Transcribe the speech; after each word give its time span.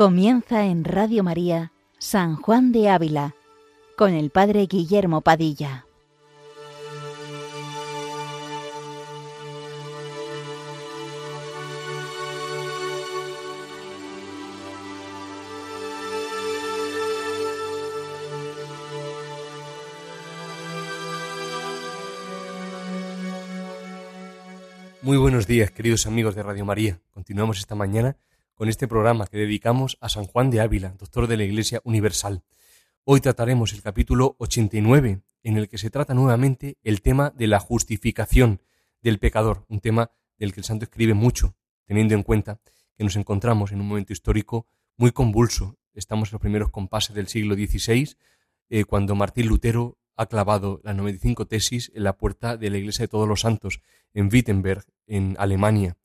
Comienza 0.00 0.64
en 0.64 0.84
Radio 0.84 1.22
María 1.22 1.72
San 1.98 2.36
Juan 2.36 2.72
de 2.72 2.88
Ávila 2.88 3.34
con 3.98 4.14
el 4.14 4.30
Padre 4.30 4.64
Guillermo 4.64 5.20
Padilla. 5.20 5.84
Muy 25.02 25.18
buenos 25.18 25.46
días, 25.46 25.70
queridos 25.70 26.06
amigos 26.06 26.34
de 26.34 26.42
Radio 26.42 26.64
María. 26.64 27.02
Continuamos 27.12 27.58
esta 27.58 27.74
mañana 27.74 28.16
con 28.60 28.68
este 28.68 28.86
programa 28.86 29.26
que 29.26 29.38
dedicamos 29.38 29.96
a 30.02 30.10
San 30.10 30.26
Juan 30.26 30.50
de 30.50 30.60
Ávila, 30.60 30.94
doctor 30.98 31.26
de 31.26 31.38
la 31.38 31.44
Iglesia 31.44 31.80
Universal. 31.82 32.42
Hoy 33.04 33.22
trataremos 33.22 33.72
el 33.72 33.80
capítulo 33.80 34.36
89, 34.36 35.22
en 35.44 35.56
el 35.56 35.66
que 35.66 35.78
se 35.78 35.88
trata 35.88 36.12
nuevamente 36.12 36.76
el 36.82 37.00
tema 37.00 37.30
de 37.30 37.46
la 37.46 37.58
justificación 37.58 38.60
del 39.00 39.18
pecador, 39.18 39.64
un 39.70 39.80
tema 39.80 40.10
del 40.36 40.52
que 40.52 40.60
el 40.60 40.64
santo 40.64 40.84
escribe 40.84 41.14
mucho, 41.14 41.56
teniendo 41.86 42.12
en 42.12 42.22
cuenta 42.22 42.60
que 42.98 43.02
nos 43.02 43.16
encontramos 43.16 43.72
en 43.72 43.80
un 43.80 43.88
momento 43.88 44.12
histórico 44.12 44.66
muy 44.98 45.10
convulso. 45.10 45.78
Estamos 45.94 46.28
en 46.28 46.32
los 46.34 46.42
primeros 46.42 46.70
compases 46.70 47.16
del 47.16 47.28
siglo 47.28 47.54
XVI, 47.54 48.14
eh, 48.68 48.84
cuando 48.84 49.14
Martín 49.14 49.46
Lutero 49.46 49.96
ha 50.16 50.26
clavado 50.26 50.82
las 50.84 50.94
95 50.94 51.46
tesis 51.46 51.90
en 51.94 52.04
la 52.04 52.18
puerta 52.18 52.58
de 52.58 52.68
la 52.68 52.76
Iglesia 52.76 53.04
de 53.04 53.08
Todos 53.08 53.26
los 53.26 53.40
Santos, 53.40 53.80
en 54.12 54.28
Wittenberg, 54.30 54.84
en 55.06 55.34
Alemania, 55.38 55.96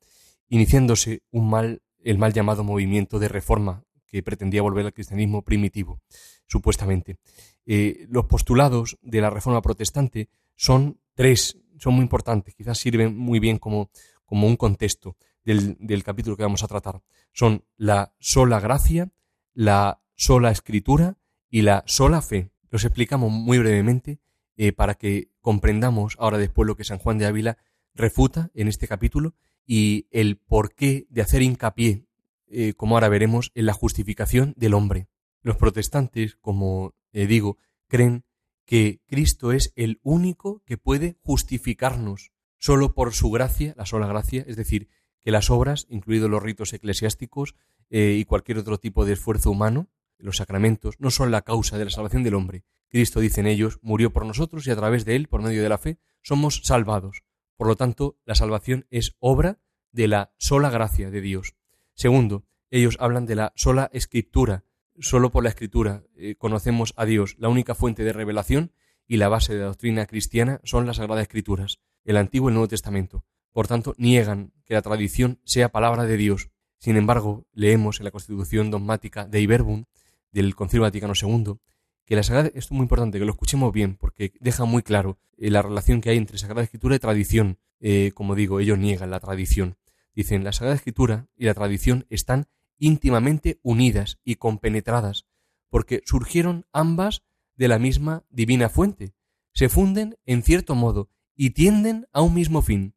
iniciándose 0.47 1.22
un 1.31 1.50
mal 1.50 1.81
el 2.06 2.17
mal 2.20 2.31
llamado 2.34 2.64
movimiento 2.64 3.20
de 3.20 3.28
reforma 3.28 3.84
que 4.06 4.23
pretendía 4.23 4.61
volver 4.61 4.86
al 4.86 4.94
cristianismo 4.94 5.42
primitivo, 5.42 6.00
supuestamente. 6.47 7.17
Eh, 7.66 8.06
los 8.09 8.25
postulados 8.25 8.97
de 9.02 9.20
la 9.20 9.31
reforma 9.31 9.62
protestante 9.62 10.30
son 10.56 11.02
tres, 11.16 11.58
son 11.78 11.95
muy 11.95 12.03
importantes, 12.03 12.53
quizás 12.56 12.78
sirven 12.78 13.17
muy 13.17 13.39
bien 13.39 13.58
como, 13.58 13.89
como 14.23 14.47
un 14.47 14.56
contexto 14.56 15.17
del, 15.44 15.75
del 15.80 16.03
capítulo 16.03 16.38
que 16.38 16.44
vamos 16.44 16.64
a 16.64 16.67
tratar. 16.67 17.02
Son 17.34 17.66
la 17.75 18.14
sola 18.19 18.59
gracia, 18.59 19.09
la 19.53 20.00
sola 20.14 20.52
escritura 20.52 21.17
y 21.50 21.64
la 21.64 21.84
sola 21.88 22.22
fe. 22.22 22.52
Los 22.69 22.86
explicamos 22.86 23.31
muy 23.31 23.58
brevemente 23.58 24.19
eh, 24.58 24.72
para 24.72 24.94
que 24.94 25.31
comprendamos 25.42 26.16
ahora 26.19 26.38
después 26.38 26.67
lo 26.67 26.75
que 26.75 26.84
San 26.84 27.00
Juan 27.00 27.17
de 27.17 27.25
Ávila 27.25 27.58
refuta 27.95 28.52
en 28.53 28.67
este 28.67 28.88
capítulo 28.88 29.34
y 29.66 30.08
el 30.12 30.38
porqué 30.38 31.08
de 31.10 31.22
hacer 31.22 31.42
hincapié, 31.42 32.06
eh, 32.48 32.74
como 32.74 32.96
ahora 32.96 33.10
veremos, 33.10 33.52
en 33.56 33.66
la 33.66 33.74
justificación 33.74 34.54
del 34.58 34.74
hombre. 34.74 35.08
Los 35.42 35.58
protestantes, 35.58 36.36
como 36.42 36.94
eh, 37.14 37.28
digo, 37.28 37.58
creen 37.88 38.24
que 38.66 39.02
Cristo 39.06 39.52
es 39.52 39.72
el 39.76 40.00
único 40.04 40.62
que 40.66 40.78
puede 40.78 41.18
justificarnos 41.22 42.32
solo 42.58 42.94
por 42.94 43.14
su 43.14 43.30
gracia, 43.30 43.74
la 43.78 43.86
sola 43.86 44.08
gracia, 44.08 44.44
es 44.48 44.56
decir, 44.56 44.90
que 45.22 45.32
las 45.32 45.50
obras, 45.50 45.86
incluidos 45.90 46.30
los 46.30 46.42
ritos 46.42 46.74
eclesiásticos 46.74 47.56
eh, 47.90 48.16
y 48.20 48.26
cualquier 48.26 48.58
otro 48.58 48.80
tipo 48.80 49.06
de 49.06 49.14
esfuerzo 49.14 49.52
humano, 49.52 49.90
los 50.18 50.38
sacramentos, 50.38 50.96
no 51.00 51.12
son 51.12 51.32
la 51.32 51.42
causa 51.42 51.78
de 51.78 51.86
la 51.86 51.92
salvación 51.92 52.24
del 52.24 52.36
hombre. 52.36 52.64
Cristo, 52.90 53.20
dicen 53.20 53.48
ellos, 53.48 53.80
murió 53.82 54.14
por 54.14 54.26
nosotros 54.26 54.66
y 54.66 54.72
a 54.72 54.75
través 54.75 55.06
de 55.06 55.16
él, 55.16 55.28
por 55.28 55.42
medio 55.42 55.62
de 55.62 55.70
la 55.70 55.78
fe, 55.78 56.00
somos 56.22 56.62
salvados. 56.64 57.24
Por 57.58 57.68
lo 57.68 57.76
tanto, 57.76 58.18
la 58.26 58.36
salvación 58.36 58.86
es 58.90 59.16
obra 59.20 59.60
de 59.92 60.08
la 60.08 60.34
sola 60.38 60.70
gracia 60.70 61.10
de 61.10 61.22
Dios. 61.22 61.56
Segundo, 61.94 62.46
ellos 62.70 62.98
hablan 63.00 63.26
de 63.26 63.36
la 63.36 63.54
sola 63.56 63.90
escritura. 63.94 64.66
Solo 65.00 65.32
por 65.32 65.44
la 65.44 65.50
escritura 65.50 66.04
eh, 66.16 66.36
conocemos 66.36 66.94
a 66.98 67.06
Dios. 67.06 67.36
La 67.40 67.50
única 67.50 67.76
fuente 67.76 68.04
de 68.04 68.14
revelación 68.14 68.74
y 69.08 69.18
la 69.18 69.30
base 69.30 69.54
de 69.54 69.60
la 69.60 69.68
doctrina 69.68 70.06
cristiana 70.06 70.60
son 70.64 70.86
las 70.86 70.98
Sagradas 70.98 71.24
Escrituras, 71.24 71.80
el 72.04 72.18
Antiguo 72.18 72.50
y 72.50 72.52
el 72.52 72.56
Nuevo 72.56 72.68
Testamento. 72.68 73.24
Por 73.52 73.68
tanto, 73.68 73.94
niegan 73.98 74.52
que 74.66 74.74
la 74.74 74.82
tradición 74.82 75.40
sea 75.46 75.70
palabra 75.70 76.04
de 76.04 76.18
Dios. 76.18 76.50
Sin 76.78 76.98
embargo, 76.98 77.48
leemos 77.54 78.00
en 78.00 78.06
la 78.06 78.12
Constitución 78.12 78.72
dogmática 78.72 79.26
de 79.26 79.42
Iberbun 79.42 79.88
del 80.32 80.56
Concilio 80.56 80.82
Vaticano 80.82 81.14
II 81.20 81.60
que 82.06 82.16
la 82.16 82.24
Sagrada, 82.24 82.48
esto 82.50 82.60
es 82.60 82.72
muy 82.72 82.84
importante 82.84 83.20
que 83.20 83.26
lo 83.26 83.32
escuchemos 83.32 83.74
bien, 83.74 83.96
porque 83.96 84.34
deja 84.40 84.66
muy 84.66 84.84
claro 84.84 85.18
eh, 85.38 85.50
la 85.50 85.62
relación 85.62 86.02
que 86.02 86.12
hay 86.12 86.18
entre 86.18 86.38
Sagrada 86.38 86.64
Escritura 86.64 86.96
y 86.96 87.00
tradición. 87.00 87.58
Eh, 87.80 88.12
como 88.14 88.36
digo, 88.36 88.60
ellos 88.60 88.78
niegan 88.78 89.10
la 89.10 89.20
tradición. 89.20 89.78
Dicen, 90.16 90.44
la 90.44 90.54
Sagrada 90.54 90.76
Escritura 90.76 91.28
y 91.36 91.46
la 91.46 91.54
tradición 91.54 92.06
están 92.10 92.48
íntimamente 92.78 93.60
unidas 93.64 94.20
y 94.24 94.36
compenetradas, 94.36 95.26
porque 95.70 96.02
surgieron 96.06 96.66
ambas 96.72 97.24
de 97.56 97.68
la 97.68 97.80
misma 97.80 98.24
divina 98.30 98.70
fuente, 98.70 99.14
se 99.54 99.70
funden 99.70 100.18
en 100.26 100.44
cierto 100.44 100.76
modo 100.76 101.10
y 101.36 101.52
tienden 101.52 102.08
a 102.12 102.22
un 102.22 102.34
mismo 102.34 102.62
fin, 102.62 102.96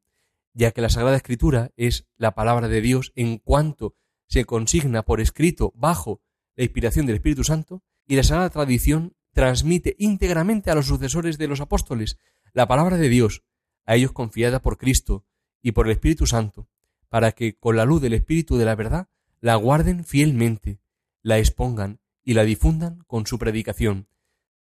ya 0.53 0.73
que 0.73 0.81
la 0.81 0.91
Sagrada 0.91 1.17
Escritura 1.17 1.73
es 1.77 2.07
la 2.17 2.35
palabra 2.35 2.69
de 2.69 2.81
Dios 2.81 3.13
en 3.15 3.39
cuanto 3.39 3.97
se 4.27 4.45
consigna 4.45 5.05
por 5.05 5.21
escrito 5.21 5.73
bajo 5.77 6.21
la 6.57 6.65
inspiración 6.65 7.07
del 7.07 7.17
Espíritu 7.17 7.45
Santo, 7.45 7.83
y 8.09 8.17
la 8.17 8.25
Sagrada 8.25 8.51
Tradición 8.51 9.15
transmite 9.33 9.95
íntegramente 9.99 10.71
a 10.71 10.75
los 10.75 10.87
sucesores 10.87 11.39
de 11.39 11.47
los 11.47 11.61
apóstoles 11.61 12.19
la 12.55 12.67
palabra 12.67 12.97
de 12.97 13.09
Dios, 13.09 13.45
a 13.85 13.95
ellos 13.95 14.13
confiada 14.13 14.61
por 14.61 14.79
Cristo 14.79 15.27
y 15.63 15.73
por 15.73 15.87
el 15.87 15.93
Espíritu 15.93 16.27
Santo, 16.27 16.69
para 17.09 17.33
que 17.33 17.57
con 17.57 17.77
la 17.77 17.85
luz 17.85 18.01
del 18.01 18.15
Espíritu 18.15 18.57
de 18.57 18.65
la 18.65 18.75
verdad 18.75 19.09
la 19.41 19.55
guarden 19.55 20.05
fielmente, 20.05 20.81
la 21.23 21.39
expongan 21.39 22.01
y 22.25 22.35
la 22.35 22.45
difundan 22.45 23.05
con 23.07 23.27
su 23.27 23.39
predicación, 23.39 24.09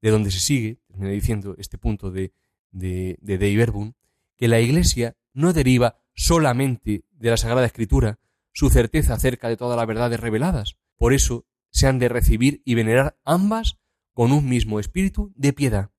de 0.00 0.10
donde 0.10 0.30
se 0.30 0.40
sigue, 0.40 0.80
termina 0.86 1.10
diciendo 1.10 1.56
este 1.58 1.78
punto 1.78 2.10
de, 2.10 2.32
de, 2.70 3.18
de 3.20 3.92
que 4.36 4.48
la 4.48 4.60
Iglesia 4.60 5.16
no 5.34 5.52
deriva 5.52 5.96
solamente 6.14 7.04
de 7.10 7.30
la 7.30 7.36
Sagrada 7.36 7.66
Escritura 7.66 8.20
su 8.52 8.70
certeza 8.70 9.14
acerca 9.14 9.48
de 9.48 9.56
todas 9.56 9.76
las 9.76 9.86
verdades 9.86 10.20
reveladas. 10.20 10.76
Por 10.96 11.12
eso 11.12 11.46
se 11.72 11.88
han 11.88 11.98
de 11.98 12.08
recibir 12.08 12.62
y 12.64 12.74
venerar 12.74 13.18
ambas 13.24 13.78
con 14.12 14.30
un 14.30 14.48
mismo 14.48 14.78
espíritu 14.78 15.32
de 15.34 15.52
piedad. 15.52 15.90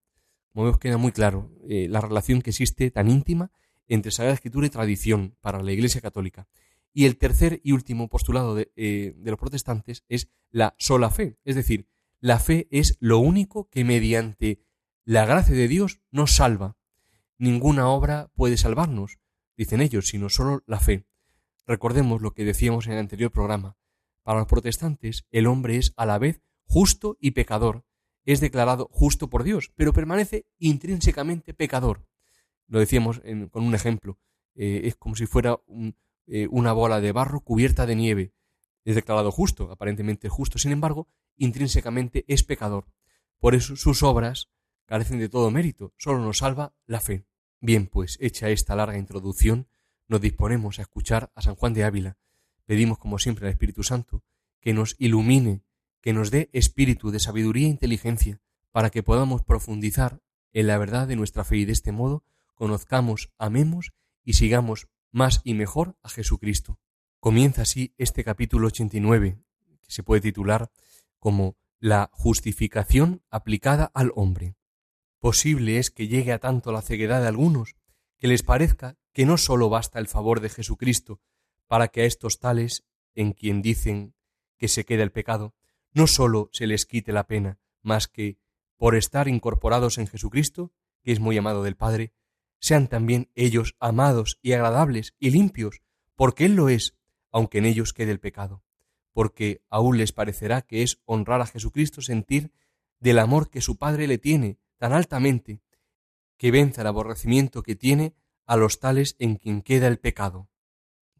Como 0.53 0.65
vemos 0.65 0.79
queda 0.79 0.97
muy 0.97 1.11
claro 1.11 1.51
eh, 1.67 1.87
la 1.89 1.99
relación 1.99 2.41
que 2.41 2.51
existe 2.51 2.91
tan 2.91 3.09
íntima 3.09 3.51
entre 3.87 4.11
Sagrada 4.11 4.35
Escritura 4.35 4.67
y 4.67 4.69
tradición 4.69 5.35
para 5.41 5.61
la 5.61 5.71
Iglesia 5.71 5.99
Católica. 5.99 6.47
Y 6.93 7.05
el 7.05 7.17
tercer 7.17 7.59
y 7.63 7.71
último 7.71 8.07
postulado 8.07 8.53
de, 8.53 8.71
eh, 8.75 9.13
de 9.17 9.31
los 9.31 9.39
protestantes 9.39 10.05
es 10.09 10.29
la 10.51 10.75
sola 10.77 11.09
fe, 11.09 11.37
es 11.43 11.55
decir, 11.55 11.87
la 12.19 12.39
fe 12.39 12.67
es 12.71 12.95
lo 12.99 13.17
único 13.17 13.67
que 13.69 13.83
mediante 13.83 14.61
la 15.03 15.25
gracia 15.25 15.55
de 15.55 15.67
Dios 15.67 15.99
nos 16.11 16.35
salva. 16.35 16.77
Ninguna 17.37 17.89
obra 17.89 18.31
puede 18.35 18.57
salvarnos, 18.57 19.17
dicen 19.57 19.81
ellos, 19.81 20.07
sino 20.07 20.29
solo 20.29 20.63
la 20.67 20.79
fe. 20.79 21.05
Recordemos 21.65 22.21
lo 22.21 22.33
que 22.33 22.45
decíamos 22.45 22.85
en 22.85 22.93
el 22.93 22.99
anterior 22.99 23.31
programa. 23.31 23.75
Para 24.23 24.39
los 24.39 24.47
protestantes, 24.47 25.25
el 25.31 25.47
hombre 25.47 25.77
es 25.77 25.93
a 25.97 26.05
la 26.05 26.17
vez 26.17 26.41
justo 26.65 27.17
y 27.19 27.31
pecador. 27.31 27.85
Es 28.25 28.39
declarado 28.39 28.87
justo 28.91 29.29
por 29.29 29.43
Dios, 29.43 29.71
pero 29.75 29.93
permanece 29.93 30.45
intrínsecamente 30.57 31.53
pecador. 31.53 32.07
Lo 32.67 32.79
decíamos 32.79 33.21
con 33.51 33.63
un 33.63 33.75
ejemplo. 33.75 34.17
Eh, 34.55 34.81
es 34.85 34.95
como 34.95 35.15
si 35.15 35.25
fuera 35.25 35.59
eh, 36.25 36.47
una 36.49 36.71
bola 36.71 37.01
de 37.01 37.11
barro 37.11 37.41
cubierta 37.41 37.85
de 37.85 37.95
nieve. 37.95 38.33
Es 38.85 38.95
declarado 38.95 39.31
justo, 39.31 39.71
aparentemente 39.71 40.29
justo. 40.29 40.57
Sin 40.57 40.71
embargo, 40.71 41.09
intrínsecamente 41.35 42.23
es 42.27 42.43
pecador. 42.43 42.87
Por 43.39 43.55
eso 43.55 43.75
sus 43.75 44.03
obras 44.03 44.49
carecen 44.85 45.19
de 45.19 45.29
todo 45.29 45.51
mérito. 45.51 45.93
Solo 45.97 46.19
nos 46.19 46.37
salva 46.37 46.73
la 46.85 47.01
fe. 47.01 47.25
Bien, 47.59 47.87
pues 47.87 48.17
hecha 48.21 48.49
esta 48.49 48.75
larga 48.75 48.97
introducción, 48.97 49.67
nos 50.07 50.21
disponemos 50.21 50.79
a 50.79 50.83
escuchar 50.83 51.31
a 51.35 51.41
San 51.41 51.55
Juan 51.55 51.73
de 51.73 51.83
Ávila, 51.85 52.17
Pedimos, 52.65 52.97
como 52.97 53.19
siempre, 53.19 53.47
al 53.47 53.53
Espíritu 53.53 53.83
Santo 53.83 54.23
que 54.59 54.73
nos 54.73 54.95
ilumine, 54.97 55.61
que 56.01 56.13
nos 56.13 56.31
dé 56.31 56.49
espíritu 56.53 57.11
de 57.11 57.19
sabiduría 57.19 57.67
e 57.67 57.71
inteligencia, 57.71 58.41
para 58.71 58.89
que 58.89 59.03
podamos 59.03 59.43
profundizar 59.43 60.21
en 60.53 60.67
la 60.67 60.77
verdad 60.77 61.07
de 61.07 61.15
nuestra 61.15 61.43
fe 61.43 61.57
y 61.57 61.65
de 61.65 61.73
este 61.73 61.91
modo 61.91 62.23
conozcamos, 62.55 63.31
amemos 63.37 63.91
y 64.23 64.33
sigamos 64.33 64.87
más 65.11 65.41
y 65.43 65.53
mejor 65.53 65.97
a 66.01 66.09
Jesucristo. 66.09 66.79
Comienza 67.19 67.63
así 67.63 67.93
este 67.97 68.23
capítulo 68.23 68.67
89, 68.67 69.37
que 69.81 69.91
se 69.91 70.03
puede 70.03 70.21
titular 70.21 70.71
como 71.19 71.57
la 71.79 72.09
justificación 72.13 73.21
aplicada 73.29 73.91
al 73.93 74.11
hombre. 74.15 74.55
Posible 75.19 75.77
es 75.77 75.91
que 75.91 76.07
llegue 76.07 76.31
a 76.31 76.39
tanto 76.39 76.71
la 76.71 76.81
ceguedad 76.81 77.21
de 77.21 77.27
algunos 77.27 77.75
que 78.17 78.27
les 78.27 78.43
parezca 78.43 78.97
que 79.11 79.25
no 79.25 79.37
sólo 79.37 79.69
basta 79.69 79.99
el 79.99 80.07
favor 80.07 80.39
de 80.39 80.49
Jesucristo 80.49 81.19
para 81.73 81.87
que 81.87 82.01
a 82.01 82.05
estos 82.05 82.37
tales, 82.37 82.83
en 83.15 83.33
quien 83.33 83.63
dicen 83.63 84.13
que 84.59 84.67
se 84.67 84.85
queda 84.85 85.01
el 85.01 85.11
pecado, 85.11 85.55
no 85.91 86.05
sólo 86.05 86.51
se 86.51 86.67
les 86.67 86.85
quite 86.85 87.11
la 87.11 87.25
pena, 87.25 87.57
más 87.81 88.07
que, 88.07 88.37
por 88.77 88.95
estar 88.95 89.27
incorporados 89.27 89.97
en 89.97 90.05
Jesucristo, 90.05 90.71
que 91.01 91.11
es 91.11 91.19
muy 91.19 91.35
amado 91.35 91.63
del 91.63 91.75
Padre, 91.75 92.13
sean 92.59 92.89
también 92.89 93.31
ellos 93.33 93.75
amados 93.79 94.37
y 94.43 94.53
agradables 94.53 95.15
y 95.17 95.31
limpios, 95.31 95.81
porque 96.13 96.45
Él 96.45 96.53
lo 96.53 96.69
es, 96.69 96.95
aunque 97.31 97.57
en 97.57 97.65
ellos 97.65 97.91
quede 97.91 98.11
el 98.11 98.19
pecado. 98.19 98.61
porque 99.11 99.63
aún 99.71 99.97
les 99.97 100.11
parecerá 100.11 100.61
que 100.61 100.83
es 100.83 101.01
honrar 101.05 101.41
a 101.41 101.47
Jesucristo 101.47 102.03
sentir 102.03 102.51
del 102.99 103.17
amor 103.17 103.49
que 103.49 103.61
su 103.61 103.77
Padre 103.77 104.05
le 104.05 104.19
tiene 104.19 104.59
tan 104.77 104.93
altamente, 104.93 105.63
que 106.37 106.51
venza 106.51 106.81
el 106.81 106.87
aborrecimiento 106.87 107.63
que 107.63 107.75
tiene 107.75 108.13
a 108.45 108.57
los 108.57 108.79
tales 108.79 109.15
en 109.17 109.37
quien 109.37 109.63
queda 109.63 109.87
el 109.87 109.97
pecado. 109.97 110.49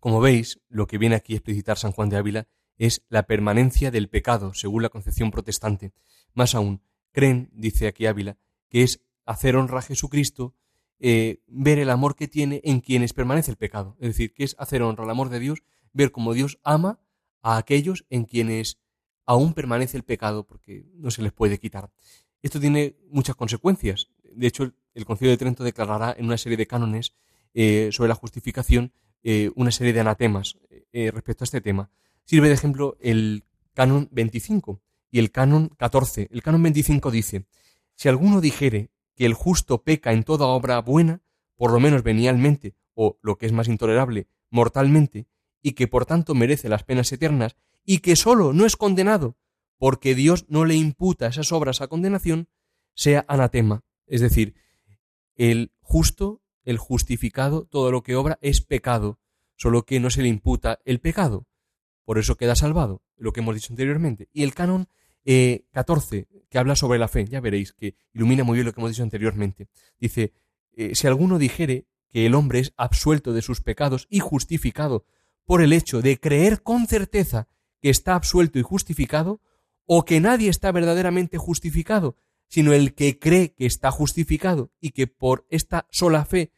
Como 0.03 0.19
veis, 0.19 0.59
lo 0.67 0.85
que 0.85 0.97
viene 0.97 1.15
aquí 1.15 1.31
a 1.31 1.37
explicitar 1.37 1.77
San 1.77 1.93
Juan 1.93 2.09
de 2.09 2.17
Ávila 2.17 2.49
es 2.77 3.05
la 3.07 3.23
permanencia 3.23 3.89
del 3.89 4.09
pecado, 4.09 4.53
según 4.53 4.83
la 4.83 4.89
concepción 4.89 5.31
protestante. 5.31 5.93
Más 6.33 6.55
aún, 6.55 6.81
creen, 7.13 7.49
dice 7.53 7.87
aquí 7.87 8.05
Ávila, 8.05 8.37
que 8.67 8.83
es 8.83 8.99
hacer 9.25 9.55
honra 9.55 9.79
a 9.79 9.81
Jesucristo, 9.81 10.55
eh, 10.99 11.41
ver 11.47 11.79
el 11.79 11.89
amor 11.89 12.17
que 12.17 12.27
tiene 12.27 12.59
en 12.65 12.81
quienes 12.81 13.13
permanece 13.13 13.51
el 13.51 13.55
pecado. 13.55 13.95
Es 14.01 14.09
decir, 14.09 14.33
que 14.33 14.43
es 14.43 14.57
hacer 14.59 14.81
honra 14.81 15.05
al 15.05 15.09
amor 15.09 15.29
de 15.29 15.39
Dios, 15.39 15.63
ver 15.93 16.11
cómo 16.11 16.33
Dios 16.33 16.59
ama 16.65 16.99
a 17.41 17.55
aquellos 17.55 18.05
en 18.09 18.25
quienes 18.25 18.81
aún 19.25 19.53
permanece 19.53 19.95
el 19.95 20.03
pecado, 20.03 20.45
porque 20.45 20.85
no 20.95 21.11
se 21.11 21.21
les 21.21 21.31
puede 21.31 21.59
quitar. 21.59 21.93
Esto 22.41 22.59
tiene 22.59 22.97
muchas 23.07 23.37
consecuencias. 23.37 24.09
De 24.21 24.47
hecho, 24.47 24.73
el 24.95 25.05
Concilio 25.05 25.31
de 25.31 25.37
Trento 25.37 25.63
declarará 25.63 26.13
en 26.17 26.25
una 26.25 26.37
serie 26.37 26.57
de 26.57 26.67
cánones 26.67 27.15
eh, 27.53 27.87
sobre 27.93 28.09
la 28.09 28.15
justificación 28.15 28.91
eh, 29.23 29.51
una 29.55 29.71
serie 29.71 29.93
de 29.93 30.01
anatemas 30.01 30.57
respecto 30.93 31.43
a 31.43 31.45
este 31.45 31.61
tema. 31.61 31.89
Sirve 32.23 32.49
de 32.49 32.53
ejemplo 32.53 32.97
el 33.01 33.45
canon 33.73 34.09
25 34.11 34.79
y 35.09 35.19
el 35.19 35.31
canon 35.31 35.69
14. 35.69 36.29
El 36.31 36.43
canon 36.43 36.61
25 36.61 37.09
dice, 37.09 37.47
si 37.95 38.09
alguno 38.09 38.41
dijere 38.41 38.91
que 39.15 39.25
el 39.25 39.33
justo 39.33 39.83
peca 39.83 40.13
en 40.13 40.23
toda 40.23 40.47
obra 40.47 40.79
buena, 40.81 41.21
por 41.55 41.71
lo 41.71 41.79
menos 41.79 42.03
venialmente, 42.03 42.75
o, 42.93 43.17
lo 43.21 43.37
que 43.37 43.45
es 43.45 43.51
más 43.51 43.67
intolerable, 43.67 44.27
mortalmente, 44.49 45.27
y 45.61 45.71
que 45.71 45.87
por 45.87 46.05
tanto 46.05 46.35
merece 46.35 46.69
las 46.69 46.83
penas 46.83 47.11
eternas, 47.11 47.55
y 47.85 47.99
que 47.99 48.15
sólo 48.15 48.53
no 48.53 48.65
es 48.65 48.75
condenado, 48.75 49.37
porque 49.77 50.15
Dios 50.15 50.45
no 50.47 50.65
le 50.65 50.75
imputa 50.75 51.27
esas 51.27 51.51
obras 51.51 51.81
a 51.81 51.87
condenación, 51.87 52.47
sea 52.95 53.25
anatema. 53.27 53.83
Es 54.07 54.21
decir, 54.21 54.55
el 55.35 55.71
justo, 55.81 56.41
el 56.63 56.77
justificado, 56.77 57.65
todo 57.65 57.91
lo 57.91 58.03
que 58.03 58.15
obra 58.15 58.39
es 58.41 58.61
pecado, 58.61 59.19
solo 59.55 59.85
que 59.85 59.99
no 59.99 60.09
se 60.09 60.21
le 60.21 60.27
imputa 60.27 60.79
el 60.85 60.99
pecado. 60.99 61.47
Por 62.05 62.17
eso 62.17 62.35
queda 62.35 62.55
salvado, 62.55 63.01
lo 63.17 63.31
que 63.31 63.41
hemos 63.41 63.55
dicho 63.55 63.71
anteriormente. 63.71 64.29
Y 64.33 64.43
el 64.43 64.53
canon 64.53 64.87
14, 65.71 66.17
eh, 66.17 66.27
que 66.49 66.57
habla 66.57 66.75
sobre 66.75 66.99
la 66.99 67.07
fe, 67.07 67.25
ya 67.25 67.39
veréis 67.39 67.73
que 67.73 67.95
ilumina 68.13 68.43
muy 68.43 68.55
bien 68.55 68.65
lo 68.65 68.73
que 68.73 68.81
hemos 68.81 68.91
dicho 68.91 69.03
anteriormente. 69.03 69.67
Dice, 69.99 70.33
eh, 70.73 70.95
si 70.95 71.07
alguno 71.07 71.39
dijere 71.39 71.87
que 72.11 72.25
el 72.25 72.35
hombre 72.35 72.59
es 72.59 72.73
absuelto 72.77 73.33
de 73.33 73.41
sus 73.41 73.61
pecados 73.61 74.07
y 74.09 74.19
justificado 74.19 75.05
por 75.45 75.61
el 75.61 75.73
hecho 75.73 76.01
de 76.01 76.19
creer 76.19 76.61
con 76.61 76.87
certeza 76.87 77.47
que 77.81 77.89
está 77.89 78.15
absuelto 78.15 78.59
y 78.59 78.61
justificado, 78.61 79.41
o 79.85 80.05
que 80.05 80.21
nadie 80.21 80.49
está 80.49 80.71
verdaderamente 80.71 81.37
justificado, 81.37 82.15
sino 82.53 82.71
el 82.71 82.93
que 82.93 83.17
cree 83.17 83.55
que 83.55 83.65
está 83.65 83.89
justificado 83.89 84.71
y 84.79 84.91
que 84.91 85.07
por 85.07 85.47
esta 85.49 85.87
sola 85.89 86.23
fe 86.23 86.51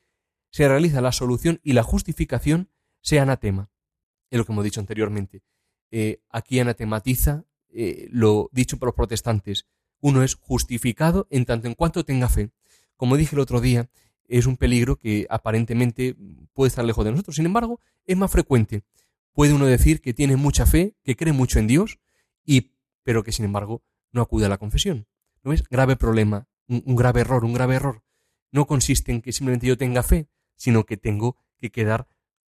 se 0.51 0.67
realiza 0.67 0.99
la 0.99 1.13
solución 1.13 1.61
y 1.63 1.71
la 1.71 1.83
justificación, 1.83 2.69
sea 2.99 3.21
anatema. 3.21 3.69
Es 4.29 4.37
lo 4.37 4.45
que 4.45 4.51
hemos 4.51 4.65
dicho 4.65 4.81
anteriormente. 4.81 5.41
Eh, 5.91 6.19
aquí 6.29 6.59
anatematiza 6.59 7.45
eh, 7.69 8.09
lo 8.11 8.49
dicho 8.51 8.77
por 8.77 8.87
los 8.87 8.95
protestantes. 8.95 9.67
Uno 10.01 10.21
es 10.21 10.35
justificado 10.35 11.27
en 11.29 11.45
tanto 11.45 11.69
en 11.69 11.75
cuanto 11.75 12.03
tenga 12.03 12.27
fe. 12.27 12.51
Como 12.97 13.15
dije 13.15 13.37
el 13.37 13.39
otro 13.39 13.61
día, 13.61 13.89
es 14.27 14.47
un 14.47 14.57
peligro 14.57 14.97
que 14.97 15.27
aparentemente 15.29 16.17
puede 16.51 16.67
estar 16.67 16.83
lejos 16.83 17.05
de 17.05 17.11
nosotros. 17.11 17.37
Sin 17.37 17.45
embargo, 17.45 17.79
es 18.05 18.17
más 18.17 18.31
frecuente. 18.31 18.83
Puede 19.31 19.53
uno 19.53 19.65
decir 19.65 20.01
que 20.01 20.13
tiene 20.13 20.35
mucha 20.35 20.65
fe, 20.65 20.97
que 21.05 21.15
cree 21.15 21.31
mucho 21.31 21.57
en 21.57 21.67
Dios, 21.67 21.99
y, 22.43 22.73
pero 23.03 23.23
que 23.23 23.31
sin 23.31 23.45
embargo 23.45 23.81
no 24.11 24.21
acude 24.21 24.45
a 24.45 24.49
la 24.49 24.57
confesión. 24.57 25.07
¿No 25.45 25.53
es? 25.53 25.63
Grave 25.69 25.95
problema, 25.95 26.47
un 26.67 26.95
grave 26.95 27.21
error, 27.21 27.45
un 27.45 27.53
grave 27.53 27.75
error. 27.75 28.03
No 28.51 28.65
consiste 28.65 29.11
en 29.11 29.21
que 29.21 29.31
simplemente 29.31 29.67
yo 29.67 29.77
tenga 29.77 30.01
fe, 30.01 30.27
sino 30.55 30.85
que 30.85 30.97
tengo 30.97 31.37
que 31.57 31.71
quedar 31.71 32.07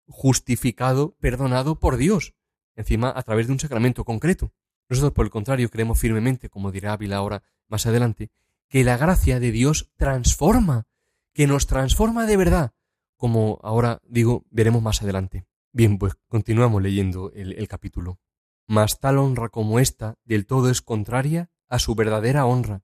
justificado, 0.08 1.16
perdonado 1.20 1.78
por 1.78 1.98
Dios, 1.98 2.36
encima 2.76 3.12
a 3.14 3.22
través 3.24 3.48
de 3.48 3.54
un 3.54 3.60
sacramento 3.60 4.06
concreto. 4.06 4.54
Nosotros, 4.88 5.12
por 5.12 5.26
el 5.26 5.32
contrario, 5.32 5.70
creemos 5.70 6.00
firmemente, 6.00 6.50
como 6.50 6.72
dirá 6.72 6.94
Ávila 6.94 7.18
ahora 7.18 7.44
más 7.68 7.86
adelante, 7.86 8.32
que 8.70 8.86
la 8.86 8.96
gracia 8.96 9.42
de 9.42 9.52
Dios 9.52 9.92
transforma, 9.98 10.88
que 11.34 11.48
nos 11.48 11.68
transforma 11.68 12.26
de 12.26 12.38
verdad, 12.38 12.74
como 13.18 13.60
ahora 13.62 14.00
digo, 14.08 14.46
veremos 14.52 14.82
más 14.82 15.02
adelante. 15.02 15.46
Bien, 15.74 15.98
pues 15.98 16.14
continuamos 16.30 16.82
leyendo 16.82 17.34
el, 17.34 17.54
el 17.54 17.68
capítulo. 17.68 18.20
Mas 18.68 19.00
tal 19.02 19.18
honra 19.18 19.50
como 19.50 19.80
esta 19.80 20.16
del 20.24 20.46
todo 20.46 20.70
es 20.70 20.82
contraria 20.82 21.50
a 21.68 21.80
su 21.80 21.96
verdadera 21.96 22.46
honra 22.46 22.84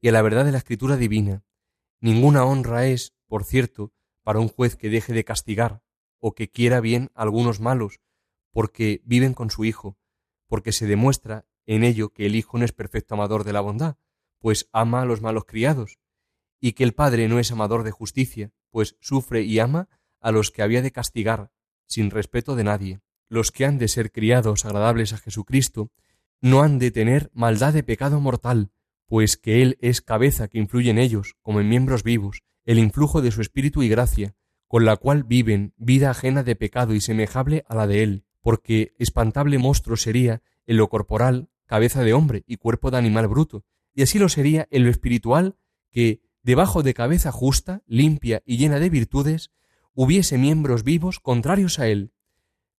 y 0.00 0.08
a 0.08 0.12
la 0.12 0.22
verdad 0.22 0.44
de 0.44 0.52
la 0.52 0.58
escritura 0.58 0.96
divina. 0.96 1.44
Ninguna 2.00 2.44
honra 2.44 2.86
es, 2.86 3.14
por 3.26 3.44
cierto, 3.44 3.92
para 4.22 4.40
un 4.40 4.48
juez 4.48 4.76
que 4.76 4.90
deje 4.90 5.12
de 5.12 5.24
castigar 5.24 5.82
o 6.18 6.34
que 6.34 6.50
quiera 6.50 6.80
bien 6.80 7.10
a 7.14 7.22
algunos 7.22 7.60
malos, 7.60 8.00
porque 8.50 9.02
viven 9.04 9.34
con 9.34 9.50
su 9.50 9.64
Hijo, 9.64 9.98
porque 10.48 10.72
se 10.72 10.86
demuestra 10.86 11.46
en 11.66 11.84
ello 11.84 12.10
que 12.10 12.26
el 12.26 12.36
Hijo 12.36 12.58
no 12.58 12.64
es 12.64 12.72
perfecto 12.72 13.14
amador 13.14 13.44
de 13.44 13.52
la 13.52 13.60
bondad, 13.60 13.96
pues 14.38 14.68
ama 14.72 15.02
a 15.02 15.04
los 15.04 15.20
malos 15.20 15.44
criados, 15.44 15.98
y 16.60 16.72
que 16.72 16.84
el 16.84 16.94
Padre 16.94 17.28
no 17.28 17.38
es 17.38 17.52
amador 17.52 17.82
de 17.82 17.90
justicia, 17.90 18.52
pues 18.70 18.96
sufre 19.00 19.42
y 19.42 19.58
ama 19.58 19.88
a 20.20 20.30
los 20.32 20.50
que 20.50 20.62
había 20.62 20.82
de 20.82 20.92
castigar, 20.92 21.50
sin 21.86 22.10
respeto 22.10 22.56
de 22.56 22.64
nadie. 22.64 23.00
Los 23.28 23.50
que 23.50 23.64
han 23.64 23.78
de 23.78 23.88
ser 23.88 24.12
criados 24.12 24.64
agradables 24.64 25.12
a 25.12 25.18
Jesucristo 25.18 25.90
no 26.40 26.62
han 26.62 26.78
de 26.78 26.90
tener 26.90 27.30
maldad 27.34 27.72
de 27.72 27.82
pecado 27.82 28.20
mortal, 28.20 28.70
pues 29.06 29.36
que 29.36 29.62
Él 29.62 29.78
es 29.80 30.00
cabeza 30.00 30.48
que 30.48 30.58
influye 30.58 30.90
en 30.90 30.98
ellos, 30.98 31.36
como 31.42 31.60
en 31.60 31.68
miembros 31.68 32.02
vivos, 32.02 32.42
el 32.64 32.78
influjo 32.78 33.22
de 33.22 33.30
su 33.30 33.40
espíritu 33.40 33.82
y 33.82 33.88
gracia, 33.88 34.34
con 34.68 34.84
la 34.84 34.96
cual 34.96 35.24
viven 35.24 35.72
vida 35.76 36.10
ajena 36.10 36.42
de 36.42 36.56
pecado 36.56 36.94
y 36.94 37.00
semejable 37.00 37.64
a 37.68 37.74
la 37.74 37.86
de 37.86 38.02
Él, 38.02 38.24
porque 38.40 38.94
espantable 38.98 39.58
monstruo 39.58 39.96
sería 39.96 40.42
en 40.66 40.76
lo 40.76 40.88
corporal 40.88 41.48
cabeza 41.66 42.02
de 42.02 42.12
hombre 42.12 42.44
y 42.46 42.56
cuerpo 42.56 42.90
de 42.90 42.98
animal 42.98 43.28
bruto, 43.28 43.64
y 43.94 44.02
así 44.02 44.18
lo 44.18 44.28
sería 44.28 44.68
en 44.70 44.84
lo 44.84 44.90
espiritual 44.90 45.56
que, 45.90 46.20
debajo 46.42 46.82
de 46.82 46.94
cabeza 46.94 47.32
justa, 47.32 47.82
limpia 47.86 48.42
y 48.44 48.56
llena 48.56 48.78
de 48.78 48.90
virtudes, 48.90 49.50
hubiese 49.94 50.38
miembros 50.38 50.84
vivos 50.84 51.18
contrarios 51.18 51.78
a 51.78 51.88
él. 51.88 52.12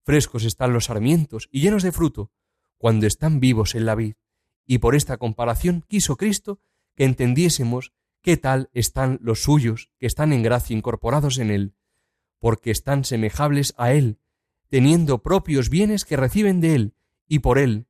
Frescos 0.05 0.45
están 0.45 0.73
los 0.73 0.85
sarmientos 0.85 1.49
y 1.51 1.61
llenos 1.61 1.83
de 1.83 1.91
fruto, 1.91 2.31
cuando 2.79 3.07
están 3.07 3.41
vivos 3.41 3.75
en 3.75 3.87
la 3.87 3.95
vid, 3.95 4.15
y 4.67 4.79
por 4.79 4.95
esta 4.95 5.17
comparación 5.17 5.85
quiso 5.87 6.17
Cristo 6.17 6.61
que 6.95 7.05
entendiésemos 7.05 7.93
qué 8.23 8.37
tal 8.37 8.71
están 8.73 9.19
los 9.23 9.43
suyos 9.43 9.91
que 9.99 10.07
están 10.07 10.33
en 10.33 10.43
gracia 10.43 10.77
incorporados 10.77 11.39
en 11.39 11.51
él, 11.51 11.75
porque 12.39 12.71
están 12.71 13.05
semejables 13.05 13.75
a 13.77 13.93
él, 13.93 14.19
teniendo 14.69 15.23
propios 15.23 15.71
bienes 15.71 16.05
que 16.05 16.17
reciben 16.17 16.61
de 16.61 16.75
Él 16.75 16.95
y 17.29 17.41
por 17.41 17.59
Él, 17.59 17.87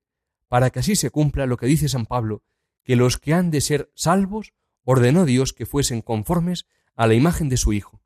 para 0.48 0.70
que 0.70 0.80
así 0.80 0.96
se 0.96 1.10
cumpla 1.10 1.46
lo 1.46 1.56
que 1.56 1.66
dice 1.66 1.88
San 1.88 2.06
Pablo, 2.06 2.42
que 2.84 2.96
los 2.96 3.18
que 3.18 3.34
han 3.34 3.50
de 3.50 3.60
ser 3.60 3.90
salvos 3.94 4.52
ordenó 4.84 5.24
Dios 5.24 5.52
que 5.52 5.66
fuesen 5.66 6.02
conformes 6.02 6.66
a 6.94 7.06
la 7.06 7.14
imagen 7.14 7.48
de 7.48 7.56
su 7.56 7.72
Hijo. 7.72 8.00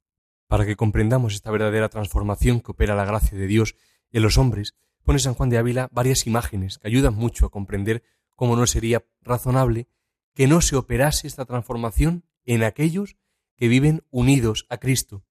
Para 0.47 0.67
que 0.67 0.77
comprendamos 0.77 1.35
esta 1.35 1.51
verdadera 1.51 1.89
transformación 1.89 2.61
que 2.61 2.73
opera 2.73 2.97
la 2.97 3.05
gracia 3.05 3.37
de 3.37 3.47
Dios 3.47 3.77
en 4.11 4.23
los 4.23 4.39
hombres, 4.39 4.75
pone 5.05 5.19
San 5.19 5.35
Juan 5.35 5.51
de 5.51 5.59
Ávila 5.59 5.89
varias 5.93 6.27
imágenes 6.27 6.79
que 6.79 6.89
ayudan 6.89 7.15
mucho 7.15 7.47
a 7.47 7.51
comprender 7.51 8.03
cómo 8.37 8.57
no 8.57 8.67
sería 8.67 9.05
razonable 9.23 9.89
que 10.35 10.47
no 10.47 10.61
se 10.61 10.77
operase 10.77 11.27
esta 11.27 11.45
transformación 11.45 12.25
en 12.45 12.63
aquellos 12.63 13.17
que 13.57 13.69
viven 13.69 14.03
unidos 14.11 14.67
a 14.71 14.79
Cristo. 14.79 15.25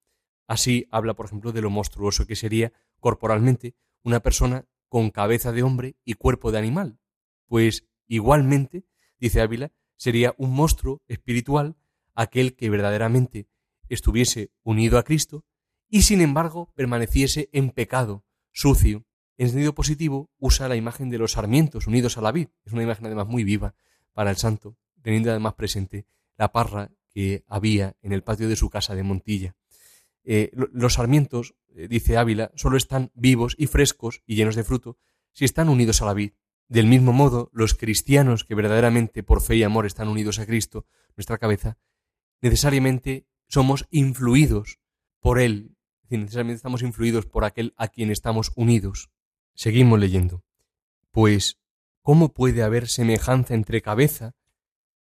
Así 0.48 0.88
habla, 0.92 1.16
por 1.16 1.26
ejemplo, 1.26 1.52
de 1.52 1.62
lo 1.62 1.70
monstruoso 1.70 2.26
que 2.26 2.36
sería 2.36 2.74
corporalmente 3.00 3.76
una 4.04 4.20
persona 4.20 4.66
con 4.88 5.10
cabeza 5.12 5.52
de 5.52 5.64
hombre 5.64 5.96
y 6.04 6.16
cuerpo 6.16 6.52
de 6.52 6.60
animal. 6.60 7.00
Pues 7.48 7.88
igualmente, 8.08 8.86
dice 9.20 9.42
Ávila, 9.42 9.72
sería 9.96 10.34
un 10.38 10.52
monstruo 10.52 11.02
espiritual 11.08 11.76
aquel 12.16 12.56
que 12.56 12.70
verdaderamente 12.70 13.48
estuviese 13.88 14.52
unido 14.64 14.98
a 14.98 15.04
Cristo 15.04 15.46
y 15.90 16.04
sin 16.04 16.22
embargo 16.22 16.72
permaneciese 16.76 17.50
en 17.52 17.72
pecado, 17.72 18.26
sucio. 18.52 19.06
En 19.40 19.48
sentido 19.48 19.74
positivo 19.74 20.30
usa 20.38 20.68
la 20.68 20.76
imagen 20.76 21.10
de 21.10 21.18
los 21.18 21.32
sarmientos 21.32 21.88
unidos 21.88 22.18
a 22.18 22.22
la 22.22 22.34
vid. 22.34 22.50
Es 22.66 22.74
una 22.74 22.84
imagen 22.84 23.06
además 23.06 23.28
muy 23.28 23.46
viva 23.46 23.74
para 24.12 24.32
el 24.32 24.36
santo, 24.36 24.76
teniendo 25.02 25.30
además 25.30 25.54
presente 25.54 26.06
la 26.38 26.52
parra 26.52 26.92
que 27.10 27.46
había 27.48 27.96
en 28.02 28.12
el 28.12 28.22
patio 28.22 28.50
de 28.50 28.58
su 28.58 28.70
casa 28.70 28.96
de 28.96 29.04
Montilla. 29.04 29.56
Eh, 30.26 30.52
los 30.54 30.96
sarmientos, 30.96 31.56
eh, 31.74 31.88
dice 31.88 32.18
Ávila, 32.18 32.52
solo 32.56 32.76
están 32.76 33.12
vivos 33.14 33.56
y 33.58 33.68
frescos 33.68 34.24
y 34.26 34.36
llenos 34.36 34.56
de 34.56 34.66
fruto 34.66 34.98
si 35.32 35.46
están 35.46 35.70
unidos 35.70 36.02
a 36.02 36.06
la 36.06 36.14
vid. 36.14 36.34
Del 36.68 36.88
mismo 36.88 37.14
modo, 37.14 37.50
los 37.54 37.76
cristianos 37.76 38.44
que 38.44 38.56
verdaderamente 38.56 39.24
por 39.24 39.42
fe 39.42 39.56
y 39.56 39.64
amor 39.64 39.86
están 39.86 40.10
unidos 40.10 40.40
a 40.40 40.46
Cristo, 40.46 40.86
nuestra 41.16 41.38
cabeza, 41.38 41.78
necesariamente 42.42 43.26
somos 43.48 43.88
influidos 43.90 44.80
por 45.22 45.40
Él, 45.40 45.78
necesariamente 46.10 46.58
estamos 46.58 46.82
influidos 46.82 47.26
por 47.26 47.46
aquel 47.46 47.74
a 47.78 47.88
quien 47.88 48.12
estamos 48.12 48.52
unidos. 48.58 49.10
Seguimos 49.60 50.00
leyendo. 50.00 50.46
Pues, 51.12 51.60
¿cómo 52.02 52.30
puede 52.34 52.64
haber 52.64 52.88
semejanza 52.88 53.56
entre 53.56 53.82
cabeza, 53.82 54.34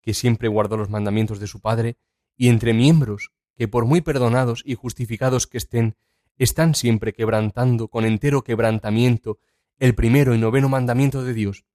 que 0.01 0.13
siempre 0.13 0.47
guardó 0.47 0.77
los 0.77 0.89
mandamientos 0.89 1.41
de 1.41 1.47
su 1.47 1.59
Padre, 1.59 1.97
y 2.37 2.47
entre 2.47 2.73
miembros, 2.73 3.33
que 3.57 3.67
por 3.67 3.83
muy 3.83 3.99
perdonados 3.99 4.63
y 4.65 4.75
justificados 4.75 5.45
que 5.45 5.57
estén, 5.57 5.97
están 6.37 6.73
siempre 6.73 7.11
quebrantando 7.11 7.89
con 7.89 8.05
entero 8.05 8.45
quebrantamiento 8.45 9.39
el 9.77 9.93
primero 9.93 10.33
y 10.33 10.37
noveno 10.37 10.69
mandamiento 10.69 11.25
de 11.25 11.33
Dios? 11.33 11.65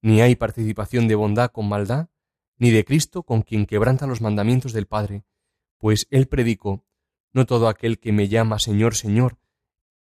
Ni 0.00 0.22
hay 0.22 0.34
participación 0.34 1.08
de 1.08 1.16
bondad 1.16 1.50
con 1.50 1.68
maldad, 1.68 2.08
ni 2.56 2.70
de 2.70 2.86
Cristo 2.86 3.22
con 3.22 3.42
quien 3.42 3.66
quebranta 3.66 4.06
los 4.06 4.22
mandamientos 4.22 4.72
del 4.72 4.86
Padre, 4.86 5.24
pues 5.76 6.06
él 6.08 6.26
predicó, 6.26 6.86
no 7.34 7.44
todo 7.44 7.68
aquel 7.68 7.98
que 7.98 8.12
me 8.12 8.28
llama 8.28 8.58
Señor, 8.58 8.94
Señor, 8.94 9.36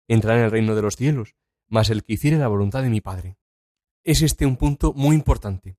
entrará 0.07 0.41
en 0.41 0.45
el 0.45 0.51
reino 0.51 0.75
de 0.75 0.83
los 0.83 0.97
cielos, 0.97 1.35
mas 1.69 1.91
el 1.91 2.05
que 2.05 2.15
hiciere 2.15 2.39
la 2.39 2.49
voluntad 2.49 2.83
de 2.83 2.91
mi 2.91 3.01
Padre. 3.01 3.37
Es 4.05 4.23
este 4.23 4.47
un 4.47 4.57
punto 4.57 4.93
muy 4.95 5.17
importante. 5.17 5.77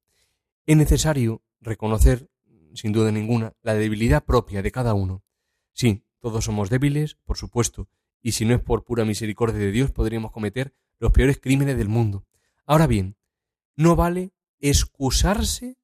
Es 0.66 0.76
necesario 0.76 1.44
reconocer, 1.62 2.30
sin 2.74 2.92
duda 2.92 3.12
ninguna, 3.12 3.54
la 3.62 3.74
debilidad 3.74 4.24
propia 4.24 4.62
de 4.62 4.72
cada 4.72 4.94
uno. 4.94 5.24
Sí, 5.74 6.04
todos 6.20 6.46
somos 6.46 6.70
débiles, 6.70 7.16
por 7.26 7.38
supuesto, 7.38 7.88
y 8.22 8.34
si 8.34 8.46
no 8.46 8.56
es 8.56 8.62
por 8.62 8.84
pura 8.84 9.06
misericordia 9.06 9.60
de 9.60 9.72
Dios 9.72 9.92
podríamos 9.92 10.32
cometer 10.32 10.74
los 11.00 11.12
peores 11.12 11.40
crímenes 11.40 11.78
del 11.78 11.88
mundo. 11.88 12.26
Ahora 12.66 12.88
bien, 12.88 13.16
no 13.76 13.96
vale 13.96 14.34
excusarse 14.60 15.78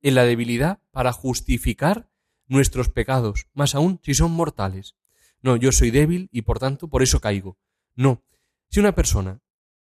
en 0.00 0.14
la 0.14 0.24
debilidad 0.24 0.80
para 0.92 1.12
justificar 1.12 2.08
nuestros 2.46 2.88
pecados, 2.88 3.48
más 3.52 3.74
aún 3.74 4.00
si 4.02 4.14
son 4.14 4.32
mortales. 4.32 4.96
No, 5.42 5.56
yo 5.56 5.72
soy 5.72 5.90
débil 5.90 6.28
y 6.32 6.42
por 6.42 6.58
tanto 6.58 6.88
por 6.88 7.02
eso 7.02 7.20
caigo. 7.20 7.58
No. 7.94 8.22
Si 8.68 8.80
una 8.80 8.94
persona 8.94 9.40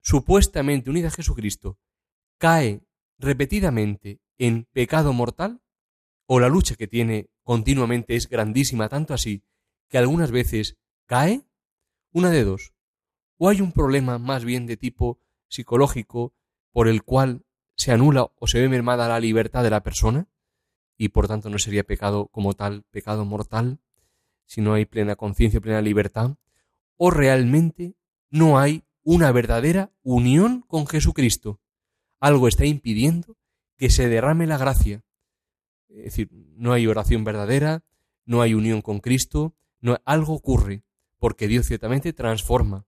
supuestamente 0.08 0.90
unida 0.90 1.10
a 1.10 1.12
Jesucristo 1.12 1.78
cae 2.38 2.82
repetidamente 3.20 4.22
en 4.38 4.64
pecado 4.72 5.12
mortal, 5.12 5.62
o 6.28 6.40
la 6.40 6.48
lucha 6.48 6.76
que 6.76 6.88
tiene 6.88 7.30
continuamente 7.44 8.16
es 8.16 8.30
grandísima, 8.30 8.88
tanto 8.88 9.14
así 9.14 9.44
que 9.90 9.98
algunas 9.98 10.32
veces 10.32 10.78
cae, 11.08 11.46
una 12.14 12.30
de 12.30 12.46
dos. 12.46 12.74
O 13.38 13.50
hay 13.50 13.60
un 13.60 13.74
problema 13.74 14.18
más 14.18 14.46
bien 14.46 14.66
de 14.66 14.78
tipo 14.78 15.20
psicológico 15.50 16.34
por 16.72 16.88
el 16.88 17.04
cual 17.04 17.46
se 17.76 17.92
anula 17.92 18.32
o 18.40 18.48
se 18.48 18.62
ve 18.62 18.70
mermada 18.70 19.10
la 19.10 19.20
libertad 19.20 19.62
de 19.62 19.72
la 19.72 19.84
persona, 19.84 20.30
y 20.98 21.10
por 21.10 21.28
tanto 21.28 21.50
no 21.50 21.60
sería 21.60 21.84
pecado 21.84 22.28
como 22.28 22.54
tal, 22.54 22.84
pecado 22.92 23.26
mortal, 23.26 23.82
si 24.46 24.62
no 24.62 24.74
hay 24.74 24.86
plena 24.86 25.18
conciencia, 25.18 25.60
plena 25.60 25.82
libertad, 25.82 26.38
o 26.96 27.12
realmente 27.12 27.98
no 28.30 28.58
hay 28.58 28.87
una 29.10 29.32
verdadera 29.32 29.94
unión 30.04 30.66
con 30.68 30.86
Jesucristo. 30.86 31.62
Algo 32.20 32.50
está 32.50 32.66
impidiendo 32.66 33.38
que 33.78 33.90
se 33.90 34.10
derrame 34.10 34.48
la 34.48 34.58
gracia. 34.58 35.06
Es 35.88 36.04
decir, 36.04 36.30
no 36.58 36.74
hay 36.74 36.88
oración 36.88 37.24
verdadera, 37.24 37.86
no 38.26 38.42
hay 38.42 38.54
unión 38.54 38.82
con 38.82 39.00
Cristo, 39.00 39.56
no, 39.80 39.98
algo 40.04 40.34
ocurre, 40.34 40.84
porque 41.20 41.48
Dios 41.48 41.68
ciertamente 41.68 42.12
transforma. 42.12 42.86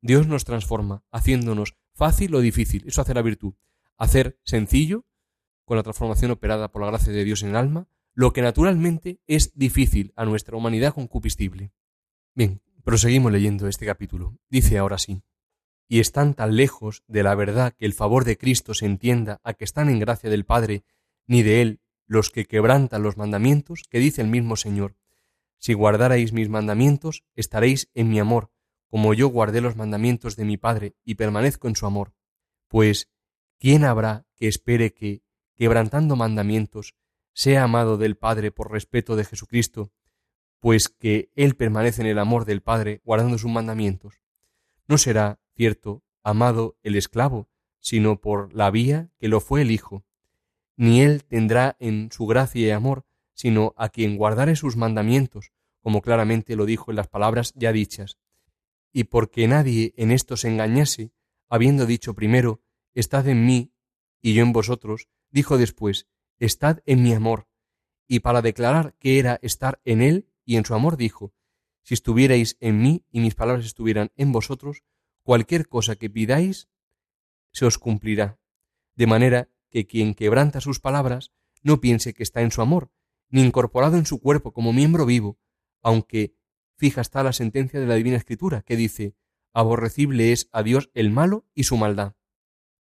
Dios 0.00 0.26
nos 0.26 0.44
transforma, 0.44 1.04
haciéndonos 1.12 1.76
fácil 1.94 2.34
o 2.34 2.40
difícil. 2.40 2.82
Eso 2.88 3.00
hace 3.00 3.14
la 3.14 3.22
virtud. 3.22 3.54
Hacer 3.96 4.40
sencillo, 4.42 5.06
con 5.64 5.76
la 5.76 5.84
transformación 5.84 6.32
operada 6.32 6.72
por 6.72 6.82
la 6.82 6.88
gracia 6.88 7.12
de 7.12 7.22
Dios 7.22 7.44
en 7.44 7.50
el 7.50 7.56
alma, 7.56 7.86
lo 8.14 8.32
que 8.32 8.42
naturalmente 8.42 9.20
es 9.28 9.56
difícil 9.56 10.12
a 10.16 10.24
nuestra 10.24 10.56
humanidad 10.56 10.92
concupiscible. 10.92 11.70
Bien, 12.34 12.60
proseguimos 12.82 13.30
leyendo 13.30 13.68
este 13.68 13.86
capítulo. 13.86 14.36
Dice 14.50 14.76
ahora 14.76 14.98
sí. 14.98 15.22
Y 15.92 16.00
están 16.00 16.32
tan 16.32 16.56
lejos 16.56 17.02
de 17.06 17.22
la 17.22 17.34
verdad 17.34 17.74
que 17.76 17.84
el 17.84 17.92
favor 17.92 18.24
de 18.24 18.38
Cristo 18.38 18.72
se 18.72 18.86
entienda 18.86 19.42
a 19.44 19.52
que 19.52 19.64
están 19.64 19.90
en 19.90 19.98
gracia 19.98 20.30
del 20.30 20.46
Padre, 20.46 20.84
ni 21.26 21.42
de 21.42 21.60
Él 21.60 21.80
los 22.06 22.30
que 22.30 22.46
quebrantan 22.46 23.02
los 23.02 23.18
mandamientos, 23.18 23.82
que 23.90 23.98
dice 23.98 24.22
el 24.22 24.28
mismo 24.28 24.56
Señor, 24.56 24.96
si 25.58 25.74
guardarais 25.74 26.32
mis 26.32 26.48
mandamientos, 26.48 27.24
estaréis 27.34 27.90
en 27.92 28.08
mi 28.08 28.18
amor, 28.20 28.50
como 28.88 29.12
yo 29.12 29.28
guardé 29.28 29.60
los 29.60 29.76
mandamientos 29.76 30.34
de 30.34 30.46
mi 30.46 30.56
Padre 30.56 30.94
y 31.04 31.16
permanezco 31.16 31.68
en 31.68 31.76
su 31.76 31.84
amor. 31.84 32.14
Pues, 32.68 33.10
¿quién 33.58 33.84
habrá 33.84 34.24
que 34.34 34.48
espere 34.48 34.94
que, 34.94 35.20
quebrantando 35.56 36.16
mandamientos, 36.16 36.94
sea 37.34 37.64
amado 37.64 37.98
del 37.98 38.16
Padre 38.16 38.50
por 38.50 38.72
respeto 38.72 39.14
de 39.14 39.26
Jesucristo, 39.26 39.92
pues 40.58 40.88
que 40.88 41.28
Él 41.34 41.54
permanece 41.54 42.00
en 42.00 42.06
el 42.06 42.18
amor 42.18 42.46
del 42.46 42.62
Padre 42.62 43.02
guardando 43.04 43.36
sus 43.36 43.50
mandamientos. 43.50 44.22
No 44.88 44.96
será, 44.96 45.38
cierto, 45.62 46.02
amado 46.24 46.76
el 46.82 46.96
esclavo, 46.96 47.48
sino 47.78 48.20
por 48.20 48.52
la 48.52 48.72
vía 48.72 49.10
que 49.20 49.28
lo 49.28 49.38
fue 49.38 49.62
el 49.62 49.70
Hijo. 49.70 50.04
Ni 50.76 51.02
Él 51.02 51.22
tendrá 51.22 51.76
en 51.78 52.10
su 52.10 52.26
gracia 52.26 52.66
y 52.66 52.70
amor, 52.70 53.06
sino 53.32 53.72
a 53.76 53.88
quien 53.88 54.16
guardare 54.16 54.56
sus 54.56 54.76
mandamientos, 54.76 55.52
como 55.80 56.02
claramente 56.02 56.56
lo 56.56 56.66
dijo 56.66 56.90
en 56.90 56.96
las 56.96 57.06
palabras 57.06 57.52
ya 57.54 57.70
dichas. 57.70 58.18
Y 58.92 59.04
porque 59.04 59.46
nadie 59.46 59.94
en 59.96 60.10
esto 60.10 60.36
se 60.36 60.48
engañase, 60.48 61.12
habiendo 61.48 61.86
dicho 61.86 62.12
primero, 62.14 62.60
Estad 62.92 63.28
en 63.28 63.46
mí 63.46 63.72
y 64.20 64.34
yo 64.34 64.42
en 64.42 64.52
vosotros, 64.52 65.06
dijo 65.30 65.58
después, 65.58 66.08
Estad 66.40 66.80
en 66.86 67.04
mi 67.04 67.14
amor. 67.14 67.46
Y 68.08 68.18
para 68.18 68.42
declarar 68.42 68.96
que 68.98 69.20
era 69.20 69.38
estar 69.42 69.80
en 69.84 70.02
él 70.02 70.28
y 70.44 70.56
en 70.56 70.64
su 70.64 70.74
amor 70.74 70.96
dijo, 70.96 71.32
Si 71.84 71.94
estuvierais 71.94 72.56
en 72.58 72.82
mí 72.82 73.04
y 73.12 73.20
mis 73.20 73.36
palabras 73.36 73.64
estuvieran 73.64 74.10
en 74.16 74.32
vosotros, 74.32 74.82
cualquier 75.22 75.68
cosa 75.68 75.96
que 75.96 76.10
pidáis 76.10 76.68
se 77.52 77.66
os 77.66 77.78
cumplirá. 77.78 78.38
De 78.94 79.06
manera 79.06 79.48
que 79.70 79.86
quien 79.86 80.14
quebranta 80.14 80.60
sus 80.60 80.80
palabras 80.80 81.32
no 81.62 81.80
piense 81.80 82.14
que 82.14 82.22
está 82.22 82.42
en 82.42 82.50
su 82.50 82.60
amor, 82.62 82.90
ni 83.28 83.42
incorporado 83.42 83.96
en 83.96 84.06
su 84.06 84.20
cuerpo 84.20 84.52
como 84.52 84.72
miembro 84.72 85.06
vivo, 85.06 85.38
aunque 85.82 86.34
fija 86.76 87.00
está 87.00 87.22
la 87.22 87.32
sentencia 87.32 87.80
de 87.80 87.86
la 87.86 87.94
Divina 87.94 88.16
Escritura, 88.16 88.62
que 88.62 88.76
dice, 88.76 89.14
aborrecible 89.52 90.32
es 90.32 90.48
a 90.52 90.62
Dios 90.62 90.90
el 90.94 91.10
malo 91.10 91.46
y 91.54 91.64
su 91.64 91.76
maldad. 91.76 92.14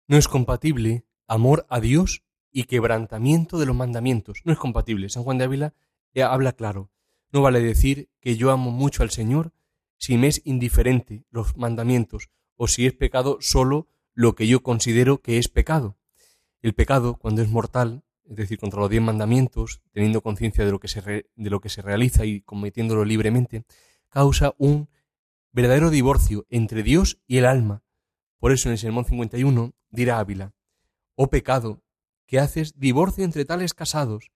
No 0.09 0.16
es 0.16 0.28
compatible 0.28 1.06
amor 1.26 1.66
a 1.68 1.80
Dios 1.80 2.23
y 2.52 2.64
quebrantamiento 2.64 3.59
de 3.59 3.66
los 3.66 3.76
mandamientos. 3.76 4.40
No 4.45 4.52
es 4.52 4.59
compatible. 4.59 5.09
San 5.09 5.25
Juan 5.25 5.38
de 5.38 5.45
Ávila 5.45 5.75
eh, 6.14 6.23
habla 6.23 6.52
claro. 6.52 6.90
No 7.33 7.42
vale 7.42 7.61
decir 7.61 8.09
que 8.21 8.37
yo 8.37 8.50
amo 8.50 8.71
mucho 8.71 9.02
al 9.02 9.11
Señor 9.11 9.52
si 9.99 10.19
me 10.19 10.29
es 10.29 10.43
indiferente 10.45 11.25
los 11.31 11.57
mandamientos 11.57 12.31
o 12.57 12.69
si 12.69 12.87
es 12.87 12.93
pecado 12.93 13.38
solo 13.41 13.88
lo 14.15 14.35
que 14.35 14.47
yo 14.47 14.62
considero 14.62 15.21
que 15.21 15.38
es 15.38 15.49
pecado. 15.49 15.99
El 16.62 16.75
pecado, 16.75 17.17
cuando 17.17 17.43
es 17.43 17.49
mortal, 17.49 18.03
es 18.25 18.37
decir, 18.37 18.59
contra 18.59 18.81
los 18.81 18.91
diez 18.91 19.03
mandamientos, 19.03 19.83
teniendo 19.93 20.23
conciencia 20.23 20.65
de, 20.65 20.71
lo 20.71 20.81
que 20.81 20.88
se 20.88 21.00
de 21.00 21.50
lo 21.50 21.61
que 21.61 21.69
se 21.69 21.83
realiza 21.83 22.25
y 22.25 22.41
cometiéndolo 22.41 23.05
libremente, 23.05 23.65
causa 24.09 24.55
un 24.59 24.88
verdadero 25.53 25.91
divorcio 25.91 26.47
entre 26.50 26.83
Dios 26.83 27.21
y 27.26 27.38
el 27.38 27.47
alma. 27.47 27.83
Por 28.38 28.53
eso 28.53 28.69
en 28.69 28.73
el 28.73 28.79
Sermón 28.79 29.05
51 29.05 29.75
dirá 29.91 30.19
Ávila, 30.19 30.55
Oh 31.15 31.29
pecado, 31.29 31.83
que 32.26 32.38
haces 32.38 32.79
divorcio 32.79 33.25
entre 33.25 33.45
tales 33.45 33.73
casados, 33.73 34.33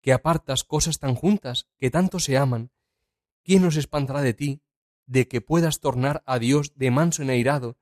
que 0.00 0.12
apartas 0.12 0.64
cosas 0.64 0.98
tan 0.98 1.14
juntas, 1.14 1.68
que 1.78 1.90
tanto 1.90 2.20
se 2.20 2.36
aman, 2.36 2.70
¿quién 3.42 3.62
nos 3.62 3.76
espantará 3.76 4.22
de 4.22 4.34
ti, 4.34 4.62
de 5.06 5.28
que 5.28 5.40
puedas 5.40 5.80
tornar 5.80 6.22
a 6.26 6.38
Dios 6.38 6.72
de 6.76 6.90
manso 6.90 7.22
en 7.22 7.30
airado, 7.30 7.78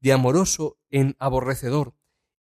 de 0.00 0.12
amoroso 0.12 0.78
en 0.90 1.16
aborrecedor, 1.18 1.94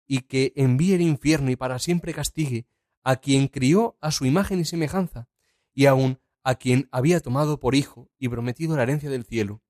y 0.07 0.23
que 0.23 0.53
envíe 0.57 0.95
el 0.95 1.03
infierno 1.03 1.51
y 1.51 1.57
para 1.57 1.79
siempre 1.79 2.13
castigue 2.13 2.67
a 3.05 3.17
quien 3.17 3.49
crió 3.49 3.97
a 4.01 4.11
su 4.11 4.27
imagen 4.27 4.61
y 4.61 4.65
semejanza, 4.65 5.29
y 5.75 5.87
aun 5.87 6.21
a 6.45 6.57
quien 6.57 6.89
había 6.93 7.21
tomado 7.21 7.61
por 7.61 7.75
hijo 7.75 8.11
y 8.19 8.29
prometido 8.29 8.77
la 8.77 8.83
herencia 8.83 9.11
del 9.11 9.25
cielo? 9.25 9.63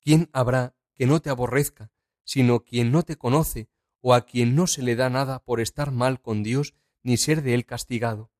¿Quién 0.00 0.28
habrá 0.32 0.74
que 0.94 1.06
no 1.06 1.20
te 1.20 1.30
aborrezca, 1.30 1.90
sino 2.24 2.60
quien 2.60 2.92
no 2.92 3.02
te 3.02 3.16
conoce 3.16 3.68
o 4.00 4.14
a 4.14 4.26
quien 4.26 4.54
no 4.54 4.66
se 4.66 4.82
le 4.82 4.96
da 4.96 5.10
nada 5.10 5.42
por 5.42 5.60
estar 5.60 5.92
mal 5.92 6.20
con 6.20 6.42
Dios 6.42 6.74
ni 7.02 7.16
ser 7.16 7.42
de 7.42 7.54
él 7.54 7.64
castigado. 7.66 8.30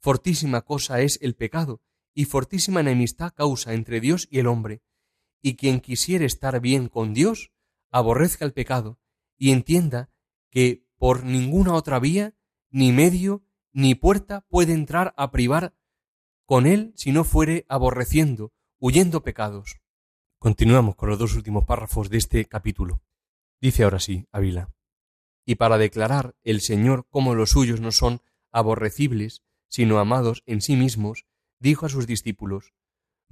Fortísima 0.00 0.62
cosa 0.62 1.00
es 1.00 1.18
el 1.22 1.34
pecado, 1.34 1.80
y 2.14 2.24
fortísima 2.24 2.80
enemistad 2.80 3.32
causa 3.34 3.74
entre 3.74 4.00
Dios 4.00 4.28
y 4.30 4.38
el 4.38 4.46
hombre, 4.48 4.82
y 5.42 5.56
quien 5.56 5.80
quisiere 5.80 6.24
estar 6.24 6.60
bien 6.60 6.88
con 6.88 7.12
Dios, 7.12 7.52
aborrezca 7.90 8.44
el 8.44 8.52
pecado, 8.52 8.98
y 9.36 9.50
entienda 9.50 10.10
que 10.50 10.86
por 10.96 11.24
ninguna 11.24 11.74
otra 11.74 11.98
vía, 11.98 12.34
ni 12.70 12.92
medio, 12.92 13.44
ni 13.72 13.94
puerta 13.94 14.46
puede 14.48 14.72
entrar 14.72 15.12
a 15.16 15.30
privar 15.30 15.74
con 16.46 16.66
él 16.66 16.92
si 16.96 17.12
no 17.12 17.24
fuere 17.24 17.66
aborreciendo, 17.68 18.52
huyendo 18.78 19.22
pecados. 19.22 19.80
Continuamos 20.38 20.94
con 20.96 21.08
los 21.08 21.18
dos 21.18 21.34
últimos 21.34 21.64
párrafos 21.64 22.08
de 22.08 22.18
este 22.18 22.46
capítulo. 22.46 23.02
Dice 23.60 23.84
ahora 23.84 24.00
sí, 24.00 24.26
Ávila 24.32 24.72
y 25.44 25.56
para 25.56 25.78
declarar 25.78 26.36
el 26.42 26.60
Señor 26.60 27.06
cómo 27.08 27.34
los 27.34 27.50
suyos 27.50 27.80
no 27.80 27.92
son 27.92 28.22
aborrecibles, 28.52 29.42
sino 29.68 29.98
amados 29.98 30.42
en 30.46 30.60
sí 30.60 30.76
mismos, 30.76 31.26
dijo 31.58 31.86
a 31.86 31.88
sus 31.88 32.06
discípulos, 32.06 32.72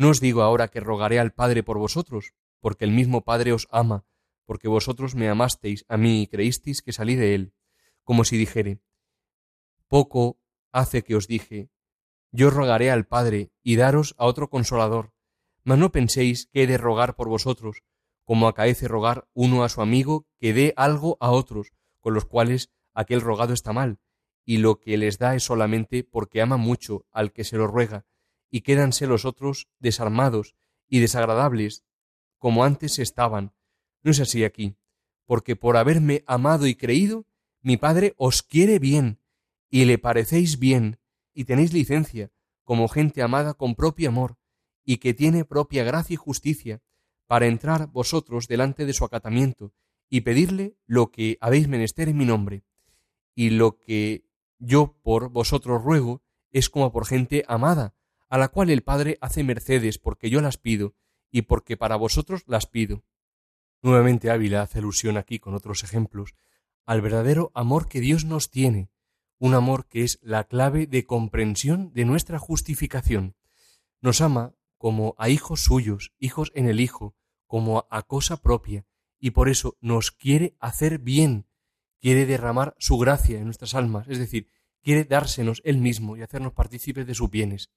No 0.01 0.09
os 0.09 0.19
digo 0.19 0.41
ahora 0.41 0.69
que 0.69 0.81
rogaré 0.81 1.21
al 1.21 1.35
Padre 1.35 1.63
por 1.63 1.77
vosotros, 1.77 2.33
porque 2.61 2.87
el 2.87 2.91
mismo 2.91 3.23
Padre 3.23 3.53
os 3.53 3.69
ama, 3.71 4.07
porque 4.47 4.67
vosotros 4.67 5.15
me 5.15 5.29
amasteis 5.29 5.85
a 5.89 5.99
mí 5.99 6.23
y 6.23 6.27
creísteis 6.27 6.81
que 6.81 6.95
salí 6.95 7.17
de 7.17 7.35
él, 7.35 7.53
como 8.03 8.25
si 8.25 8.39
dijere, 8.39 8.81
poco 9.89 10.41
hace 10.73 11.05
que 11.05 11.17
os 11.17 11.29
dije, 11.29 11.69
yo 12.33 12.49
rogaré 12.49 12.91
al 12.91 13.07
Padre 13.07 13.53
y 13.63 13.77
daros 13.77 14.15
a 14.17 14.25
otro 14.25 14.49
consolador, 14.49 15.13
mas 15.65 15.77
no 15.77 15.93
penséis 15.93 16.47
que 16.47 16.63
he 16.63 16.67
de 16.67 16.79
rogar 16.79 17.15
por 17.15 17.29
vosotros, 17.29 17.83
como 18.25 18.49
acaece 18.49 18.89
rogar 18.89 19.29
uno 19.35 19.65
a 19.65 19.69
su 19.69 19.83
amigo 19.83 20.27
que 20.39 20.55
dé 20.55 20.73
algo 20.79 21.19
a 21.21 21.31
otros, 21.31 21.75
con 22.01 22.15
los 22.15 22.25
cuales 22.25 22.71
aquel 22.95 23.21
rogado 23.21 23.53
está 23.53 23.75
mal, 23.75 23.99
y 24.47 24.57
lo 24.57 24.81
que 24.81 24.97
les 24.97 25.19
da 25.19 25.35
es 25.35 25.45
solamente 25.45 26.05
porque 26.05 26.41
ama 26.41 26.57
mucho 26.57 27.05
al 27.11 27.35
que 27.35 27.45
se 27.45 27.59
lo 27.59 27.67
ruega, 27.67 28.07
y 28.51 28.63
quédanse 28.63 29.07
los 29.07 29.25
otros 29.25 29.69
desarmados 29.79 30.55
y 30.89 31.01
desagradables, 31.01 31.85
como 32.39 32.65
antes 32.65 32.99
estaban. 32.99 33.53
No 34.03 34.11
es 34.11 34.21
así 34.21 34.45
aquí, 34.45 34.77
porque 35.27 35.57
por 35.57 35.77
haberme 35.77 36.25
amado 36.27 36.67
y 36.67 36.75
creído, 36.75 37.27
mi 37.63 37.77
Padre 37.77 38.15
os 38.17 38.43
quiere 38.43 38.79
bien, 38.79 39.21
y 39.71 39.85
le 39.85 39.99
parecéis 39.99 40.59
bien, 40.59 40.99
y 41.33 41.45
tenéis 41.45 41.73
licencia, 41.73 42.33
como 42.65 42.89
gente 42.89 43.23
amada 43.23 43.55
con 43.55 43.75
propio 43.75 44.09
amor, 44.09 44.39
y 44.85 44.97
que 44.97 45.15
tiene 45.15 45.45
propia 45.45 45.85
gracia 45.85 46.15
y 46.15 46.17
justicia, 46.17 46.83
para 47.27 47.47
entrar 47.47 47.87
vosotros 47.89 48.49
delante 48.49 48.87
de 48.87 48.93
su 48.93 49.05
acatamiento, 49.05 49.73
y 50.09 50.23
pedirle 50.23 50.77
lo 50.87 51.13
que 51.13 51.39
habéis 51.41 51.69
menester 51.69 52.09
en 52.09 52.17
mi 52.17 52.25
nombre. 52.25 52.65
Y 53.37 53.51
lo 53.51 53.79
que 53.79 54.25
yo 54.59 54.99
por 55.03 55.29
vosotros 55.29 55.83
ruego 55.83 56.23
es 56.51 56.69
como 56.69 56.91
por 56.91 57.07
gente 57.07 57.45
amada, 57.47 57.95
a 58.31 58.39
la 58.39 58.49
cual 58.49 58.71
el 58.71 58.83
Padre 58.83 59.19
hace 59.21 59.45
mercedes 59.45 59.99
porque 59.99 60.31
yo 60.31 60.41
las 60.41 60.57
pido 60.57 60.95
y 61.31 61.43
porque 61.43 61.77
para 61.77 61.97
vosotros 61.97 62.45
las 62.47 62.67
pido. 62.67 63.05
Nuevamente 63.83 64.31
Ávila 64.31 64.63
hace 64.63 64.79
alusión 64.79 65.17
aquí 65.17 65.39
con 65.39 65.55
otros 65.55 65.85
ejemplos 65.85 66.35
al 66.87 67.03
verdadero 67.03 67.51
amor 67.55 67.89
que 67.89 68.01
Dios 68.01 68.25
nos 68.25 68.51
tiene, 68.51 68.91
un 69.39 69.55
amor 69.55 69.87
que 69.87 70.05
es 70.05 70.19
la 70.23 70.45
clave 70.45 70.87
de 70.87 71.07
comprensión 71.07 71.93
de 71.93 72.05
nuestra 72.05 72.39
justificación. 72.39 73.37
Nos 74.01 74.21
ama 74.21 74.55
como 74.79 75.15
a 75.19 75.29
hijos 75.29 75.63
suyos, 75.63 76.13
hijos 76.19 76.53
en 76.55 76.69
el 76.69 76.81
Hijo, 76.81 77.15
como 77.47 77.87
a 77.91 78.03
cosa 78.03 78.41
propia, 78.41 78.87
y 79.19 79.33
por 79.33 79.49
eso 79.49 79.77
nos 79.81 80.11
quiere 80.11 80.57
hacer 80.61 80.99
bien, 80.99 81.47
quiere 82.01 82.27
derramar 82.27 82.75
su 82.79 82.97
gracia 82.97 83.39
en 83.39 83.45
nuestras 83.45 83.75
almas, 83.75 84.09
es 84.09 84.19
decir, 84.19 84.49
quiere 84.83 85.05
dársenos 85.05 85.61
Él 85.65 85.79
mismo 85.79 86.17
y 86.17 86.23
hacernos 86.23 86.53
partícipes 86.53 87.07
de 87.07 87.15
sus 87.15 87.29
bienes. 87.29 87.71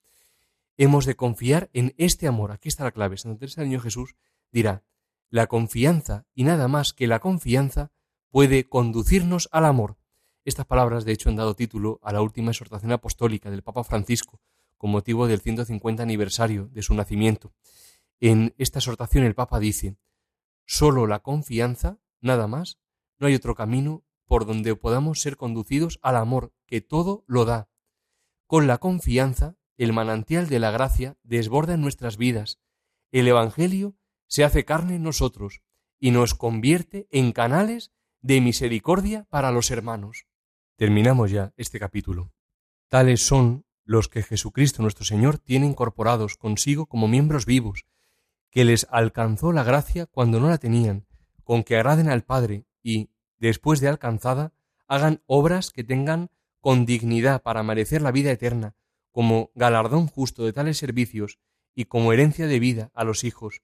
Hemos 0.78 1.06
de 1.06 1.16
confiar 1.16 1.70
en 1.74 1.94
este 1.98 2.28
amor. 2.28 2.52
Aquí 2.52 2.68
está 2.68 2.84
la 2.84 2.92
clave. 2.92 3.18
Santa 3.18 3.40
Teresa 3.40 3.62
del 3.62 3.70
Niño 3.70 3.82
Jesús 3.82 4.16
dirá, 4.52 4.84
la 5.30 5.48
confianza 5.48 6.26
y 6.34 6.44
nada 6.44 6.68
más 6.68 6.94
que 6.94 7.08
la 7.08 7.20
confianza 7.20 7.92
puede 8.30 8.68
conducirnos 8.68 9.50
al 9.52 9.66
amor. 9.66 9.98
Estas 10.46 10.66
palabras, 10.66 11.06
de 11.06 11.12
hecho, 11.12 11.30
han 11.30 11.36
dado 11.36 11.56
título 11.56 12.00
a 12.02 12.12
la 12.12 12.22
última 12.22 12.52
exhortación 12.52 12.92
apostólica 12.92 13.50
del 13.50 13.62
Papa 13.62 13.84
Francisco, 13.84 14.42
con 14.78 14.90
motivo 14.92 15.28
del 15.28 15.40
150 15.40 16.04
aniversario 16.04 16.68
de 16.68 16.82
su 16.82 16.94
nacimiento. 16.96 17.54
En 18.20 18.54
esta 18.58 18.80
exhortación 18.80 19.24
el 19.24 19.36
Papa 19.36 19.60
dice, 19.60 19.96
solo 20.66 21.08
la 21.08 21.20
confianza, 21.20 22.00
nada 22.20 22.48
más, 22.48 22.80
no 23.20 23.28
hay 23.28 23.36
otro 23.36 23.56
camino 23.56 24.04
por 24.26 24.46
donde 24.46 24.76
podamos 24.76 25.22
ser 25.22 25.38
conducidos 25.38 26.00
al 26.02 26.18
amor 26.18 26.54
que 26.66 26.82
todo 26.82 27.24
lo 27.28 27.46
da. 27.46 27.70
Con 28.48 28.68
la 28.68 28.80
confianza, 28.80 29.56
el 29.78 29.94
manantial 29.94 30.48
de 30.50 30.60
la 30.60 30.72
gracia 30.72 31.18
desborda 31.24 31.74
en 31.74 31.82
nuestras 31.82 32.18
vidas. 32.18 32.60
El 33.12 33.28
Evangelio 33.28 33.96
se 34.28 34.44
hace 34.44 34.66
carne 34.66 34.96
en 34.96 35.04
nosotros 35.04 35.62
y 36.00 36.12
nos 36.12 36.34
convierte 36.34 37.08
en 37.12 37.32
canales 37.32 37.92
de 38.22 38.42
misericordia 38.42 39.26
para 39.30 39.52
los 39.52 39.72
hermanos. 39.72 40.26
Terminamos 40.76 41.32
ya 41.32 41.54
este 41.58 41.80
capítulo. 41.80 42.32
Tales 42.90 43.26
son 43.26 43.66
los 43.86 44.08
que 44.08 44.24
Jesucristo 44.24 44.82
nuestro 44.82 45.06
Señor 45.06 45.38
tiene 45.38 45.66
incorporados 45.66 46.38
consigo 46.38 46.86
como 46.86 47.08
miembros 47.08 47.46
vivos, 47.46 47.86
que 48.50 48.66
les 48.66 48.88
alcanzó 48.90 49.52
la 49.52 49.64
gracia 49.64 50.06
cuando 50.06 50.40
no 50.40 50.50
la 50.50 50.58
tenían, 50.58 51.06
con 51.44 51.64
que 51.64 51.76
agraden 51.76 52.10
al 52.10 52.24
Padre 52.24 52.66
y, 52.82 53.10
después 53.38 53.80
de 53.82 53.90
alcanzada, 53.90 54.54
hagan 54.88 55.22
obras 55.26 55.72
que 55.72 55.84
tengan 55.84 56.30
con 56.62 56.86
dignidad 56.86 57.42
para 57.42 57.64
merecer 57.64 58.02
la 58.02 58.12
vida 58.12 58.32
eterna, 58.32 58.76
como 59.14 59.52
galardón 59.56 60.08
justo 60.08 60.44
de 60.44 60.52
tales 60.52 60.78
servicios 60.78 61.40
y 61.74 61.86
como 61.86 62.12
herencia 62.12 62.48
de 62.48 62.60
vida 62.60 62.92
a 62.94 63.06
los 63.06 63.24
hijos. 63.24 63.62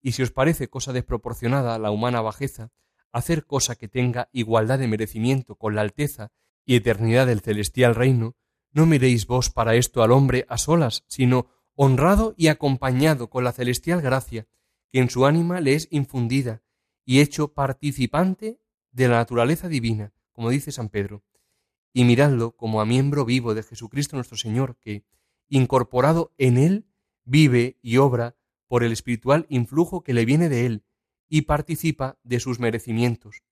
Y 0.00 0.12
si 0.12 0.22
os 0.22 0.30
parece 0.30 0.68
cosa 0.68 0.94
desproporcionada 0.94 1.78
la 1.78 1.90
humana 1.90 2.22
bajeza, 2.22 2.70
hacer 3.12 3.44
cosa 3.44 3.76
que 3.76 3.88
tenga 3.88 4.30
igualdad 4.32 4.78
de 4.78 4.88
merecimiento 4.88 5.56
con 5.56 5.74
la 5.74 5.82
alteza 5.82 6.32
y 6.64 6.76
eternidad 6.76 7.26
del 7.26 7.40
celestial 7.40 7.94
reino, 7.94 8.36
no 8.72 8.86
miréis 8.86 9.26
vos 9.26 9.50
para 9.50 9.74
esto 9.74 10.02
al 10.02 10.12
hombre 10.12 10.46
a 10.48 10.58
solas, 10.58 11.04
sino 11.06 11.48
honrado 11.74 12.34
y 12.36 12.48
acompañado 12.48 13.28
con 13.28 13.44
la 13.44 13.52
celestial 13.52 14.00
gracia 14.00 14.46
que 14.90 15.00
en 15.00 15.10
su 15.10 15.26
ánima 15.26 15.60
le 15.60 15.74
es 15.74 15.88
infundida 15.90 16.62
y 17.04 17.20
hecho 17.20 17.52
participante 17.52 18.60
de 18.92 19.08
la 19.08 19.16
naturaleza 19.16 19.68
divina, 19.68 20.12
como 20.32 20.50
dice 20.50 20.72
San 20.72 20.88
Pedro, 20.88 21.24
y 21.94 22.04
miradlo 22.04 22.56
como 22.56 22.82
a 22.82 22.84
miembro 22.84 23.24
vivo 23.24 23.54
de 23.54 23.62
Jesucristo 23.62 24.16
nuestro 24.16 24.36
Señor, 24.36 24.76
que, 24.76 25.04
incorporado 25.48 26.34
en 26.36 26.58
él, 26.58 26.86
vive 27.24 27.78
y 27.80 27.96
obra 27.98 28.36
por 28.66 28.82
el 28.82 28.92
espiritual 28.92 29.46
influjo 29.48 30.02
que 30.02 30.12
le 30.12 30.24
viene 30.24 30.48
de 30.48 30.66
él 30.66 30.84
y 31.28 31.42
participa 31.42 32.18
de 32.24 32.40
sus 32.40 32.58
merecimientos, 32.58 33.44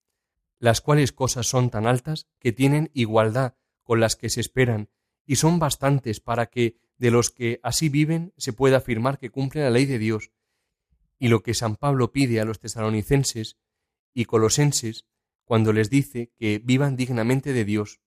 las 0.58 0.80
cuales 0.80 1.12
cosas 1.12 1.46
son 1.46 1.70
tan 1.70 1.86
altas 1.86 2.26
que 2.40 2.52
tienen 2.52 2.90
igualdad 2.92 3.54
con 3.84 4.00
las 4.00 4.16
que 4.16 4.28
se 4.28 4.40
esperan 4.40 4.90
y 5.24 5.36
son 5.36 5.60
bastantes 5.60 6.18
para 6.18 6.46
que 6.46 6.76
de 6.98 7.12
los 7.12 7.30
que 7.30 7.60
así 7.62 7.88
viven 7.88 8.32
se 8.36 8.52
pueda 8.52 8.78
afirmar 8.78 9.18
que 9.18 9.30
cumplen 9.30 9.64
la 9.64 9.70
ley 9.70 9.86
de 9.86 9.98
Dios. 9.98 10.32
Y 11.18 11.28
lo 11.28 11.44
que 11.44 11.54
San 11.54 11.76
Pablo 11.76 12.10
pide 12.10 12.40
a 12.40 12.44
los 12.44 12.58
tesalonicenses 12.58 13.56
y 14.12 14.24
colosenses 14.24 15.06
cuando 15.44 15.72
les 15.72 15.90
dice 15.90 16.32
que 16.36 16.60
vivan 16.62 16.96
dignamente 16.96 17.52
de 17.52 17.64
Dios, 17.64 18.00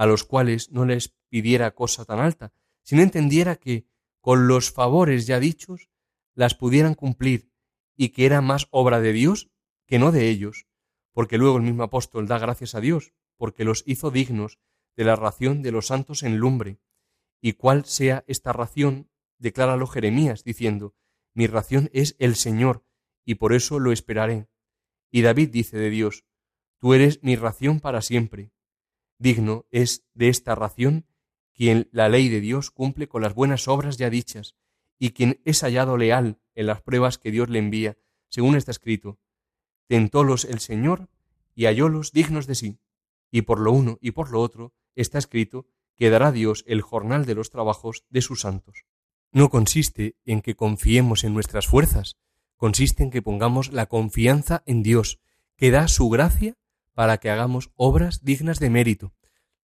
a 0.00 0.06
los 0.06 0.24
cuales 0.24 0.70
no 0.70 0.86
les 0.86 1.14
pidiera 1.28 1.74
cosa 1.74 2.06
tan 2.06 2.20
alta, 2.20 2.54
sino 2.82 3.02
entendiera 3.02 3.56
que, 3.56 3.86
con 4.22 4.48
los 4.48 4.70
favores 4.70 5.26
ya 5.26 5.38
dichos, 5.38 5.90
las 6.34 6.54
pudieran 6.54 6.94
cumplir 6.94 7.50
y 7.98 8.08
que 8.08 8.24
era 8.24 8.40
más 8.40 8.66
obra 8.70 9.02
de 9.02 9.12
Dios 9.12 9.50
que 9.86 9.98
no 9.98 10.10
de 10.10 10.30
ellos, 10.30 10.66
porque 11.12 11.36
luego 11.36 11.58
el 11.58 11.64
mismo 11.64 11.82
apóstol 11.82 12.26
da 12.26 12.38
gracias 12.38 12.74
a 12.74 12.80
Dios, 12.80 13.12
porque 13.36 13.62
los 13.64 13.82
hizo 13.86 14.10
dignos 14.10 14.58
de 14.96 15.04
la 15.04 15.16
ración 15.16 15.60
de 15.60 15.70
los 15.70 15.88
santos 15.88 16.22
en 16.22 16.38
lumbre. 16.38 16.80
Y 17.42 17.52
cuál 17.52 17.84
sea 17.84 18.24
esta 18.26 18.54
ración, 18.54 19.10
decláralo 19.36 19.86
Jeremías, 19.86 20.44
diciendo, 20.44 20.94
mi 21.34 21.46
ración 21.46 21.90
es 21.92 22.16
el 22.18 22.36
Señor, 22.36 22.86
y 23.26 23.34
por 23.34 23.52
eso 23.52 23.78
lo 23.78 23.92
esperaré. 23.92 24.48
Y 25.10 25.20
David 25.20 25.50
dice 25.50 25.76
de 25.76 25.90
Dios, 25.90 26.24
Tú 26.78 26.94
eres 26.94 27.22
mi 27.22 27.36
ración 27.36 27.80
para 27.80 28.00
siempre. 28.00 28.50
Digno 29.20 29.66
es 29.70 30.02
de 30.14 30.30
esta 30.30 30.54
ración 30.54 31.06
quien 31.52 31.90
la 31.92 32.08
ley 32.08 32.30
de 32.30 32.40
Dios 32.40 32.70
cumple 32.70 33.06
con 33.06 33.20
las 33.20 33.34
buenas 33.34 33.68
obras 33.68 33.98
ya 33.98 34.08
dichas, 34.08 34.56
y 34.98 35.10
quien 35.10 35.42
es 35.44 35.60
hallado 35.60 35.98
leal 35.98 36.40
en 36.54 36.66
las 36.66 36.80
pruebas 36.80 37.18
que 37.18 37.30
Dios 37.30 37.50
le 37.50 37.58
envía, 37.58 37.98
según 38.28 38.56
está 38.56 38.70
escrito. 38.70 39.18
Tentólos 39.86 40.46
el 40.46 40.58
Señor 40.58 41.10
y 41.54 41.66
hallólos 41.66 42.12
dignos 42.12 42.46
de 42.46 42.54
sí. 42.54 42.78
Y 43.30 43.42
por 43.42 43.60
lo 43.60 43.72
uno 43.72 43.98
y 44.00 44.12
por 44.12 44.30
lo 44.30 44.40
otro 44.40 44.72
está 44.94 45.18
escrito 45.18 45.66
que 45.96 46.08
dará 46.08 46.32
Dios 46.32 46.64
el 46.66 46.80
jornal 46.80 47.26
de 47.26 47.34
los 47.34 47.50
trabajos 47.50 48.06
de 48.08 48.22
sus 48.22 48.40
santos. 48.40 48.86
No 49.30 49.50
consiste 49.50 50.16
en 50.24 50.40
que 50.40 50.56
confiemos 50.56 51.24
en 51.24 51.34
nuestras 51.34 51.66
fuerzas, 51.66 52.16
consiste 52.56 53.02
en 53.02 53.10
que 53.10 53.20
pongamos 53.20 53.70
la 53.70 53.84
confianza 53.84 54.62
en 54.64 54.82
Dios, 54.82 55.20
que 55.56 55.70
da 55.70 55.88
su 55.88 56.08
gracia 56.08 56.56
para 56.94 57.18
que 57.18 57.30
hagamos 57.30 57.70
obras 57.76 58.24
dignas 58.24 58.58
de 58.58 58.70
mérito. 58.70 59.12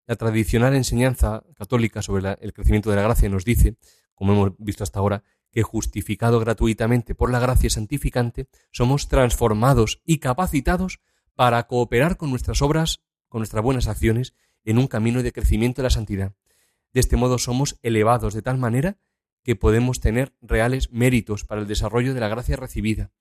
La 0.07 0.15
tradicional 0.15 0.75
enseñanza 0.75 1.43
católica 1.55 2.01
sobre 2.01 2.37
el 2.39 2.53
crecimiento 2.53 2.89
de 2.89 2.97
la 2.97 3.01
gracia 3.01 3.29
nos 3.29 3.45
dice, 3.45 3.77
como 4.13 4.33
hemos 4.33 4.51
visto 4.57 4.83
hasta 4.83 4.99
ahora, 4.99 5.23
que 5.51 5.63
justificado 5.63 6.39
gratuitamente 6.39 7.15
por 7.15 7.31
la 7.31 7.39
gracia 7.39 7.69
santificante, 7.69 8.47
somos 8.71 9.07
transformados 9.07 10.01
y 10.05 10.19
capacitados 10.19 10.99
para 11.33 11.65
cooperar 11.67 12.17
con 12.17 12.29
nuestras 12.29 12.61
obras, 12.61 13.03
con 13.29 13.39
nuestras 13.39 13.63
buenas 13.63 13.87
acciones, 13.87 14.33
en 14.63 14.77
un 14.77 14.87
camino 14.87 15.23
de 15.23 15.31
crecimiento 15.31 15.81
de 15.81 15.83
la 15.83 15.89
santidad. 15.91 16.35
De 16.93 16.99
este 16.99 17.17
modo 17.17 17.37
somos 17.37 17.79
elevados 17.83 18.33
de 18.33 18.41
tal 18.41 18.57
manera 18.57 18.97
que 19.43 19.55
podemos 19.55 19.99
tener 19.99 20.35
reales 20.41 20.91
méritos 20.91 21.45
para 21.45 21.61
el 21.61 21.67
desarrollo 21.67 22.13
de 22.13 22.19
la 22.19 22.27
gracia 22.27 22.55
recibida. 22.55 23.11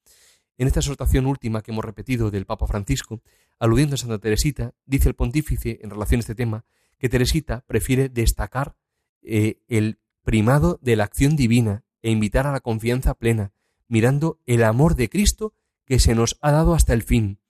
En 0.56 0.68
esta 0.68 0.80
exhortación 0.80 1.26
última 1.26 1.62
que 1.62 1.72
hemos 1.72 1.84
repetido 1.84 2.30
del 2.30 2.46
Papa 2.46 2.66
Francisco, 2.66 3.22
aludiendo 3.58 3.94
a 3.94 3.98
Santa 3.98 4.18
Teresita, 4.18 4.74
dice 4.86 5.08
el 5.08 5.14
pontífice 5.14 5.80
en 5.82 5.90
relación 5.90 6.18
a 6.18 6.20
este 6.20 6.34
tema 6.34 6.64
que 6.98 7.08
Teresita 7.08 7.64
prefiere 7.66 8.08
destacar 8.08 8.76
eh, 9.22 9.58
el 9.68 9.98
primado 10.22 10.78
de 10.80 10.96
la 10.96 11.04
acción 11.04 11.34
divina 11.34 11.84
e 12.02 12.10
invitar 12.10 12.46
a 12.46 12.52
la 12.52 12.60
confianza 12.60 13.14
plena, 13.14 13.52
mirando 13.88 14.40
el 14.46 14.62
amor 14.62 14.94
de 14.94 15.08
Cristo 15.08 15.54
que 15.84 15.98
se 15.98 16.14
nos 16.14 16.38
ha 16.40 16.52
dado 16.52 16.74
hasta 16.74 16.92
el 16.92 17.02
fin. 17.02 17.40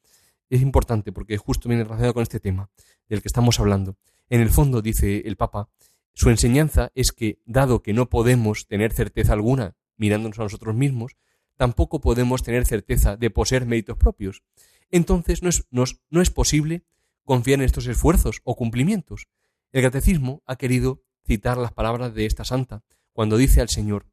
es 0.49 0.62
importante 0.62 1.12
porque 1.12 1.37
justo 1.37 1.69
viene 1.69 1.85
relacionado 1.85 2.14
con 2.14 2.23
este 2.23 2.40
tema 2.40 2.71
del 3.09 3.21
que 3.21 3.29
estamos 3.29 3.61
hablando. 3.61 3.97
En 4.31 4.40
el 4.40 4.51
fondo, 4.51 4.83
dice 4.83 5.23
el 5.27 5.37
Papa, 5.37 5.69
su 6.14 6.31
enseñanza 6.31 6.90
es 6.95 7.12
que, 7.12 7.40
dado 7.45 7.83
que 7.83 7.93
no 7.93 8.09
podemos 8.09 8.67
tener 8.67 8.93
certeza 8.93 9.33
alguna 9.33 9.77
mirándonos 9.97 10.38
a 10.38 10.45
nosotros 10.45 10.75
mismos, 10.75 11.17
tampoco 11.57 12.01
podemos 12.01 12.43
tener 12.43 12.67
certeza 12.67 13.17
de 13.17 13.31
poseer 13.31 13.67
méritos 13.67 13.97
propios. 13.97 14.43
Entonces 14.90 15.43
no 15.43 15.49
es, 15.49 15.67
no 15.71 16.21
es 16.21 16.31
posible 16.31 16.85
confiar 17.25 17.61
en 17.61 17.64
estos 17.64 17.87
esfuerzos 17.87 18.40
o 18.45 18.57
cumplimientos. 18.57 19.29
El 19.73 19.83
catecismo 19.83 20.43
ha 20.47 20.57
querido 20.57 21.03
citar 21.27 21.57
las 21.57 21.73
palabras 21.73 22.14
de 22.14 22.27
esta 22.27 22.45
santa 22.45 22.85
cuando 23.12 23.37
dice 23.37 23.61
al 23.61 23.69
Señor, 23.69 24.07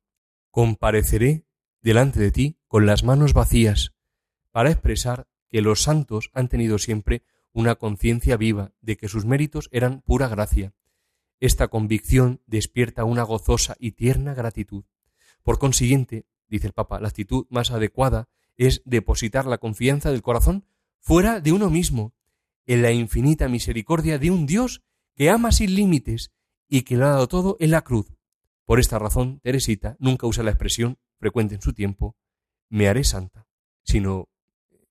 compareceré 0.52 1.46
delante 1.82 2.20
de 2.20 2.32
ti 2.32 2.60
con 2.68 2.86
las 2.86 3.04
manos 3.04 3.34
vacías, 3.34 3.96
para 4.52 4.70
expresar 4.70 5.28
que 5.50 5.62
los 5.62 5.82
santos 5.82 6.30
han 6.34 6.48
tenido 6.48 6.78
siempre 6.78 7.24
una 7.52 7.76
conciencia 7.76 8.38
viva 8.38 8.74
de 8.82 8.98
que 8.98 9.08
sus 9.08 9.26
méritos 9.26 9.70
eran 9.72 10.02
pura 10.02 10.28
gracia. 10.28 10.74
Esta 11.40 11.68
convicción 11.68 12.42
despierta 12.46 13.04
una 13.04 13.24
gozosa 13.24 13.76
y 13.80 13.92
tierna 13.94 14.34
gratitud. 14.34 14.86
Por 15.44 15.58
consiguiente, 15.58 16.26
dice 16.52 16.68
el 16.68 16.74
Papa, 16.74 17.00
la 17.00 17.08
actitud 17.08 17.48
más 17.50 17.72
adecuada 17.72 18.28
es 18.58 18.82
depositar 18.86 19.46
la 19.46 19.58
confianza 19.58 20.12
del 20.12 20.22
corazón 20.22 20.66
fuera 21.00 21.40
de 21.40 21.52
uno 21.52 21.70
mismo, 21.72 22.14
en 22.68 22.84
la 22.84 22.92
infinita 22.92 23.48
misericordia 23.48 24.20
de 24.20 24.30
un 24.30 24.46
Dios 24.46 24.84
que 25.16 25.32
ama 25.32 25.52
sin 25.52 25.74
límites 25.74 26.32
y 26.70 26.84
que 26.84 26.96
lo 26.96 27.06
ha 27.06 27.10
dado 27.10 27.28
todo 27.28 27.58
en 27.60 27.72
la 27.72 27.82
cruz. 27.82 28.14
Por 28.66 28.80
esta 28.80 29.00
razón, 29.00 29.40
Teresita 29.40 29.96
nunca 30.00 30.28
usa 30.28 30.44
la 30.44 30.52
expresión 30.52 31.00
frecuente 31.18 31.56
en 31.56 31.62
su 31.62 31.74
tiempo, 31.74 32.16
me 32.70 32.88
haré 32.88 33.04
santa, 33.04 33.48
sino 33.84 34.30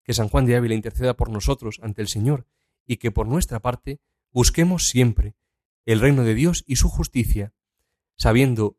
Que 0.01 0.13
San 0.13 0.29
Juan 0.29 0.45
de 0.45 0.55
Ávila 0.55 0.75
interceda 0.75 1.17
por 1.17 1.29
nosotros 1.29 1.81
ante 1.83 2.01
el 2.01 2.07
Señor 2.07 2.47
y 2.85 2.95
que 2.95 3.11
por 3.11 3.27
nuestra 3.27 3.59
parte 3.59 3.99
busquemos 4.31 4.87
siempre 4.87 5.35
el 5.85 5.99
reino 5.99 6.23
de 6.23 6.35
Dios 6.35 6.63
y 6.65 6.77
su 6.77 6.87
justicia, 6.87 7.51
sabiendo 8.15 8.78